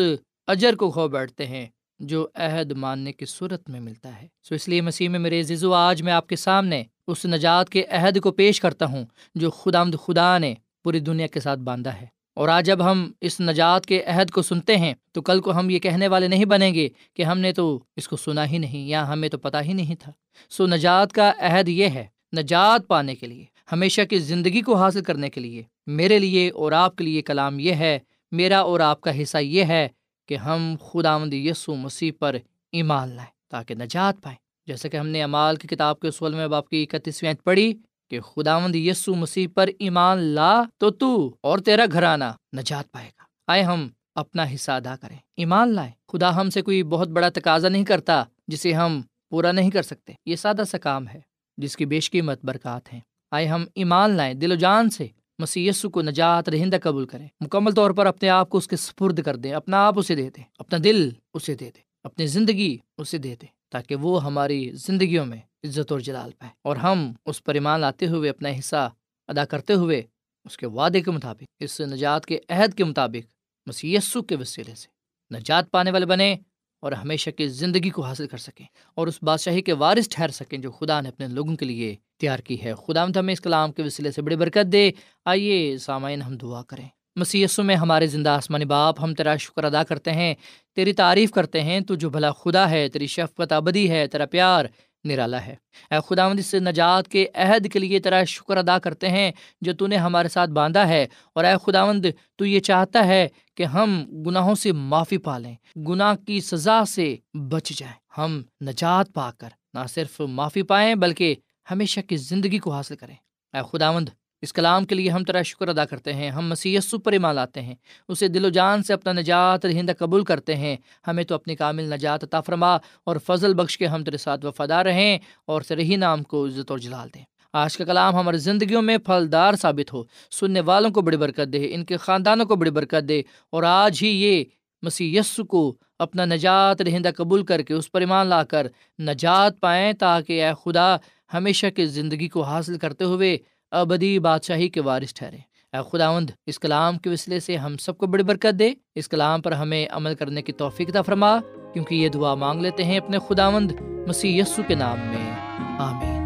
اجر 0.47 0.75
کو 0.75 0.91
کھو 0.91 1.09
بیٹھتے 1.09 1.47
ہیں 1.47 1.67
جو 1.99 2.29
عہد 2.35 2.73
ماننے 2.73 3.13
کی 3.13 3.25
صورت 3.27 3.71
میں 3.71 3.81
ملتا 3.81 4.23
ہے۔ 4.23 4.27
سو 4.43 4.55
اس 4.55 4.69
لیے 4.69 4.81
مسیح 4.81 5.09
میں 5.09 5.19
میرے 5.19 5.41
عزیزو، 5.41 5.73
آج 5.73 6.03
میں 6.03 6.13
آپ 6.13 6.27
کے 6.27 6.37
سامنے 6.37 6.85
اس 7.07 7.27
نجات 7.27 7.71
کے 7.71 7.85
عہد 7.85 8.21
کو 8.21 8.33
پیش 8.33 8.61
کرتا 8.61 8.87
ہوں 8.87 9.05
جو 9.35 9.51
خدا 9.51 9.85
مد 9.85 9.95
خدا 10.05 10.39
نے 10.39 10.55
پوری 10.85 11.01
دنیا 11.01 11.27
کے 11.27 11.41
ساتھ 11.41 11.61
باندھا 11.61 12.01
ہے۔ 12.01 12.07
اور 12.35 12.49
آج 12.49 12.67
جب 12.67 12.91
ہم 12.91 13.13
اس 13.21 13.41
نجات 13.41 13.87
کے 13.87 14.03
عہد 14.03 14.31
کو 14.31 14.43
سنتے 14.43 14.77
ہیں 14.77 14.95
تو 15.13 15.23
کل 15.23 15.41
کو 15.41 15.53
ہم 15.53 15.71
یہ 15.71 15.79
کہنے 15.79 16.09
والے 16.09 16.29
نہیں 16.29 16.45
بنیں 16.45 16.75
گے 16.75 16.89
کہ 17.15 17.23
ہم 17.23 17.39
نے 17.39 17.53
تو 17.53 17.79
اس 17.97 18.09
کو 18.09 18.17
سنا 18.17 18.47
ہی 18.47 18.59
نہیں 18.59 18.89
یا 18.89 19.13
ہمیں 19.13 19.29
تو 19.29 19.39
پتہ 19.39 19.57
ہی 19.63 19.73
نہیں 19.73 19.95
تھا۔ 19.95 20.13
سو 20.51 20.67
نجات 20.67 21.13
کا 21.13 21.33
عہد 21.39 21.69
یہ 21.69 21.87
ہے 21.87 22.07
نجات 22.37 22.89
پانے 22.89 23.15
کے 23.15 23.27
لیے۔ 23.27 23.45
ہمیشہ 23.73 24.01
کی 24.11 24.19
زندگی 24.19 24.61
کو 24.61 24.75
حاصل 24.75 25.03
کرنے 25.03 25.31
کے 25.31 25.41
لیے۔ 25.41 25.63
میرے 25.87 26.19
لیے 26.19 26.51
اور 26.51 26.73
آپ 26.73 26.97
کے 26.97 27.05
لیے 27.05 27.23
کلام 27.23 27.59
یہ 27.59 27.73
ہے، 27.73 27.99
میرا 28.33 28.61
اور 28.61 28.81
آپ 28.81 29.01
کا 29.01 29.23
حصہ 29.23 29.39
یہ 29.39 29.65
ہے 29.65 29.89
کہ 30.29 30.37
ہم 30.37 30.75
خدا 30.81 31.19
مند 31.19 31.35
یسو 31.35 31.75
مسیح 31.75 32.13
پر 32.19 32.37
ایمان 32.73 33.09
لائیں 33.09 33.31
تاکہ 33.49 33.75
نجات 33.75 34.23
پائیں۔ 34.23 34.39
جیسے 34.67 34.89
کہ 34.89 34.97
ہم 34.97 35.07
نے 35.07 35.23
امال 35.23 35.57
کی 35.57 35.69
کتاب 35.69 36.01
کے 36.01 36.11
سول 36.11 36.35
میں 36.35 36.49
باپ 36.49 36.69
کی 36.69 36.87
اکتیسویں 36.91 37.35
پڑھی 37.45 37.75
کہ 38.11 38.21
خدا 38.21 38.59
مند 38.59 38.75
یسو 38.75 39.15
مسیح 39.15 39.47
پر 39.55 39.71
ایمان 39.79 40.19
لا 40.19 40.63
تو 40.79 40.91
تو 40.91 41.37
اور 41.41 41.59
تیرا 41.59 41.85
گھرانہ 41.93 42.25
نجات 42.57 42.93
پائے 42.93 43.07
گا۔ 43.07 43.23
آئے 43.47 43.63
ہم 43.63 43.89
اپنا 44.15 44.45
حصہ 44.55 44.71
ادا 44.71 44.97
کریں، 44.97 45.17
ایمان 45.37 45.69
لائیں۔ 45.75 45.93
خدا 46.13 46.37
ہم 46.37 46.51
سے 46.51 46.63
کوئی 46.63 46.83
بہت 46.83 47.09
بڑا 47.09 47.29
تقاضا 47.29 47.69
نہیں 47.69 47.85
کرتا 47.85 48.25
جسے 48.49 48.73
ہم 48.73 49.01
پورا 49.31 49.53
نہیں 49.53 49.71
کر 49.71 49.83
سکتے۔ 49.83 50.13
یہ 50.27 50.37
سادہ 50.37 50.63
سا 50.71 50.79
کام 50.79 51.09
ہے 51.09 51.21
جس 51.57 51.77
کی 51.77 51.85
بیش 51.87 52.11
قیمت 52.11 52.45
برکات 52.45 52.93
ہیں۔ 52.93 53.01
آئے 53.31 53.47
ہم 53.47 53.65
ایمان 53.75 54.11
لائیں، 54.11 54.35
دل 54.35 54.53
و 54.53 54.55
جان 54.55 54.91
سے۔ 54.91 55.07
مسی 55.39 55.71
کو 55.93 56.03
نجات 56.03 56.49
رہندہ 56.49 56.77
قبول 56.83 57.07
کریں۔ 57.07 57.29
مکمل 57.41 57.73
طور 57.73 57.91
پر 57.91 58.07
اپنے 58.07 58.29
آپ 58.29 58.49
کو 58.49 58.59
اس 58.59 58.69
کے 58.69 58.77
سپرد 58.77 59.23
کر 59.23 59.37
دیں، 59.37 59.53
اپنا 59.53 59.87
آپ 59.87 59.99
اسے 59.99 60.15
دے 60.15 60.31
دیں 60.31 60.45
اپنا 60.59 60.79
دل 60.85 61.11
اسے 61.35 61.55
دے 61.55 61.65
دیں 61.65 61.83
اپنی 62.05 62.27
زندگی 62.27 62.77
اسے 62.99 63.19
دے 63.19 63.37
دیں 63.37 63.49
تاکہ 63.73 63.95
وہ 63.95 64.25
ہماری 64.25 64.71
زندگیوں 64.71 65.27
میں 65.27 65.37
عزت 65.37 65.93
اور 65.93 66.01
جلال 66.01 66.31
پائے۔ 66.39 66.53
اور 66.63 66.77
ہم 66.77 67.13
اس 67.27 67.45
پر 67.45 67.55
ایمان 67.55 67.81
لاتے 67.81 68.07
ہوئے، 68.07 68.31
اپنا 68.31 68.49
حصہ 68.49 68.91
ادا 69.29 69.45
کرتے 69.45 69.75
ہوئے، 69.75 70.03
اس 70.45 70.57
کے 70.57 70.67
وعدے 70.67 71.01
کے 71.01 71.11
مطابق، 71.11 71.45
اس 71.61 71.81
نجات 71.81 72.27
کے 72.27 72.39
عہد 72.49 72.75
کے 72.75 72.85
مطابق 72.85 73.33
مسی 73.67 73.97
کے 74.29 74.37
وسیلے 74.37 74.75
سے 74.75 74.89
نجات 75.37 75.71
پانے 75.71 75.91
والے 75.91 76.07
بنے 76.07 76.37
اور 76.81 76.93
ہمیشہ 76.93 77.31
کی 77.31 77.49
زندگی 77.49 77.91
کو 77.91 78.03
حاصل 78.03 78.27
کر 78.27 78.37
سکیں 78.37 78.67
اور 78.95 79.07
اس 79.07 79.19
بادشاہی 79.23 79.63
کے 79.63 79.73
وارث 79.73 80.09
ٹھہر 80.09 80.29
سکیں 80.29 80.59
جو 80.59 80.71
خدا 80.71 81.01
نے 81.01 81.09
اپنے 81.09 81.29
لوگوں 81.29 81.57
کے 81.57 81.65
لیے 81.65 81.97
تیار 82.21 82.39
کی 82.39 82.65
ہے۔ 82.65 82.73
خدا 82.87 83.05
مت 83.05 83.17
ہمیں 83.17 83.33
اس 83.33 83.41
کلام 83.41 83.73
کے 83.73 83.83
وسیلے 83.83 84.11
سے 84.11 84.23
بڑی 84.23 84.37
برکت 84.37 84.73
دے۔ 84.73 84.91
آئیے 85.25 85.79
سامعین 85.79 86.23
ہم 86.23 86.37
دعا 86.37 86.63
کریں۔ 86.63 86.89
مسیسوں 87.17 87.65
میں 87.65 87.77
ہمارے 87.77 88.07
زندہ 88.07 88.31
آسمانی 88.31 88.65
باپ، 88.65 89.03
ہم 89.03 89.15
تیرا 89.15 89.37
شکر 89.37 89.65
ادا 89.65 89.83
کرتے 89.83 90.13
ہیں، 90.13 90.35
تیری 90.75 90.93
تعریف 90.93 91.31
کرتے 91.31 91.61
ہیں، 91.61 91.81
تو 91.81 91.95
جو 91.95 92.11
بھلا 92.11 92.31
خدا 92.31 92.71
ہے، 92.71 92.89
تیری 92.89 93.07
شفقت 93.07 93.53
ابدی 93.53 93.91
ہے، 93.91 94.07
تیرا 94.07 94.27
پیار 94.27 94.65
نرالا 95.09 95.47
ہے۔ 95.47 95.55
اے 95.91 95.97
خداوند، 96.09 96.39
اس 96.39 96.55
نجات 96.55 97.09
کے 97.09 97.27
عہد 97.35 97.73
کے 97.73 97.79
لیے 97.79 97.99
تیرا 97.99 98.25
شکر 98.25 98.57
ادا 98.57 98.79
کرتے 98.79 99.09
ہیں 99.09 99.33
جو 99.61 99.73
تو 99.73 99.87
نے 99.87 99.97
ہمارے 99.97 100.29
ساتھ 100.29 100.51
باندھا 100.51 100.89
ہے۔ 100.89 101.07
اور 101.33 101.45
اے 101.45 101.55
خداوند، 101.67 102.07
تو 102.37 102.47
یہ 102.47 102.61
چاہتا 102.61 103.07
ہے 103.07 103.29
کہ 103.57 103.63
ہم 103.63 104.05
گناہوں 104.27 104.55
سے 104.55 104.73
معافی 104.73 105.19
پا 105.19 105.39
لیں، 105.39 105.79
گناہ 105.89 106.15
کی 106.15 106.41
سزا 106.41 106.85
سے 106.85 107.17
بچ 107.35 107.69
جائیں۔ 107.69 107.97
ہم 108.19 108.43
نجات 108.65 109.07
پا 109.15 109.31
کر 109.31 109.49
نہ 109.75 109.79
صرف 109.89 110.21
معافی 110.21 110.63
پائیں 110.63 110.95
بلکہ 110.95 111.35
ہمیشہ 111.71 112.01
کی 112.01 112.17
زندگی 112.17 112.59
کو 112.59 112.73
حاصل 112.73 112.97
کریں۔ 112.97 113.15
اے 113.53 113.61
خداوند 113.73 114.09
اس 114.43 114.53
کلام 114.53 114.85
کے 114.85 114.95
لیے 114.95 115.11
ہم 115.11 115.25
تیرا 115.25 115.43
شکر 115.43 115.69
ادا 115.69 115.85
کرتے 115.85 116.13
ہیں، 116.13 116.31
ہم 116.31 116.49
مسیح 116.49 116.79
پر 117.05 117.13
ایمان 117.13 117.35
لاتے 117.35 117.63
ہیں۔ 117.63 117.75
اسے 118.09 118.29
دل 118.29 118.45
و 118.45 118.49
جان 118.49 118.83
سے 118.83 118.93
اپنا 118.93 119.13
نجات 119.13 119.67
رہندہ 119.67 119.93
قبول 119.99 120.25
کرتے 120.25 120.57
ہیں۔ 120.57 120.77
ہمیں 121.07 121.25
تو 121.25 121.35
اپنی 121.35 121.57
کامل 121.57 121.85
نجات 121.85 122.25
عطا 122.25 122.41
فرما 122.41 122.75
اور 122.75 123.17
فضل 123.27 123.55
بخش 123.55 123.79
کے 123.79 123.87
ہم 123.87 124.05
تیرے 124.05 124.17
ساتھ 124.17 124.47
وفادار 124.47 124.87
رہیں 124.87 125.19
اور 125.47 125.63
تیرے 125.63 125.85
ہی 125.85 125.97
نام 125.97 126.23
کو 126.23 126.47
عزت 126.47 126.71
اور 126.71 126.79
جلال 126.79 127.09
دیں۔ 127.15 127.23
آج 127.53 127.77
کا 127.77 127.85
کلام 127.85 128.15
ہماری 128.17 128.39
زندگیوں 128.39 128.83
میں 128.83 128.99
پھلدار 128.99 129.55
ثابت 129.55 129.93
ہو۔ 129.93 130.05
سننے 130.31 130.61
والوں 130.61 130.91
کو 130.91 131.01
بڑی 131.01 131.17
برکت 131.17 131.53
دے، 131.53 131.75
ان 131.75 131.85
کے 131.85 131.97
خاندانوں 131.97 132.47
کو 132.47 132.57
بڑی 132.57 132.71
برکت 132.71 133.09
دے 133.09 133.23
اور 133.53 133.63
آج 133.63 133.99
ہی 134.03 134.09
یہ 134.09 134.45
مسیح 134.83 135.21
یسو 135.21 135.45
کو 135.45 135.77
اپنا 135.99 136.25
نجات 136.25 136.83
رہندہ 136.83 137.11
قبول 137.17 137.45
کر 137.45 137.63
کے 137.63 137.75
اس 137.75 137.93
پر 137.93 138.01
ایمان 138.01 138.27
لا 138.27 138.45
کر 138.45 138.67
نجات 138.99 139.61
پائیں 139.61 139.93
تاکہ 139.93 140.45
اے 140.45 140.53
خدا 140.65 140.97
ہمیشہ 141.35 141.67
کی 141.67 141.87
زندگی 141.87 142.29
کو 142.29 142.43
حاصل 142.43 142.79
کرتے 142.79 143.05
ہوئے 143.05 143.39
ابدی 143.71 144.19
بادشاہی 144.19 144.69
کے 144.69 144.81
وارث 144.81 145.15
ٹھہرے۔ 145.15 145.37
اے 145.73 145.79
خداوند، 145.93 146.31
اس 146.47 146.59
کلام 146.59 146.99
کے 146.99 147.11
وسلے 147.11 147.41
سے 147.41 147.57
ہم 147.57 147.77
سب 147.77 147.99
کو 147.99 148.07
بڑی 148.07 148.23
برکت 148.23 148.59
دے۔ 148.59 148.73
اس 148.95 149.09
کلام 149.09 149.43
پر 149.43 149.53
ہمیں 149.53 149.87
عمل 149.91 150.15
کرنے 150.15 150.43
کی 150.43 150.53
توفیق 150.53 150.91
تھا 150.91 151.03
فرما، 151.03 151.39
کیونکہ 151.73 151.95
یہ 151.95 152.09
دعا 152.09 152.35
مانگ 152.35 152.61
لیتے 152.61 152.85
ہیں 152.85 152.99
اپنے 152.99 153.19
خداوند 153.29 153.73
مسیح 154.07 154.43
یسو 154.43 154.63
کے 154.69 154.75
نام 154.75 154.99
میں۔ 154.99 155.33
آمین۔ 155.79 156.19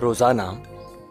روزانہ 0.00 0.42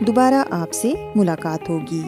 دوبارہ 0.00 0.42
آپ 0.50 0.72
سے 0.72 0.92
ملاقات 1.14 1.68
ہوگی۔ 1.68 2.02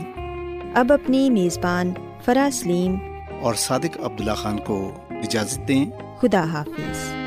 اب 0.75 0.92
اپنی 0.92 1.31
میزبان 1.31 1.92
فرا 2.25 2.49
سلیم 2.53 2.96
اور 3.40 3.55
صادق 3.55 3.96
عبداللہ 4.03 4.33
خان 4.33 4.59
کو 4.59 4.92
اجازت 5.11 5.68
دیں۔ 5.68 5.87
خدا 6.20 6.44
حافظ۔ 6.44 7.25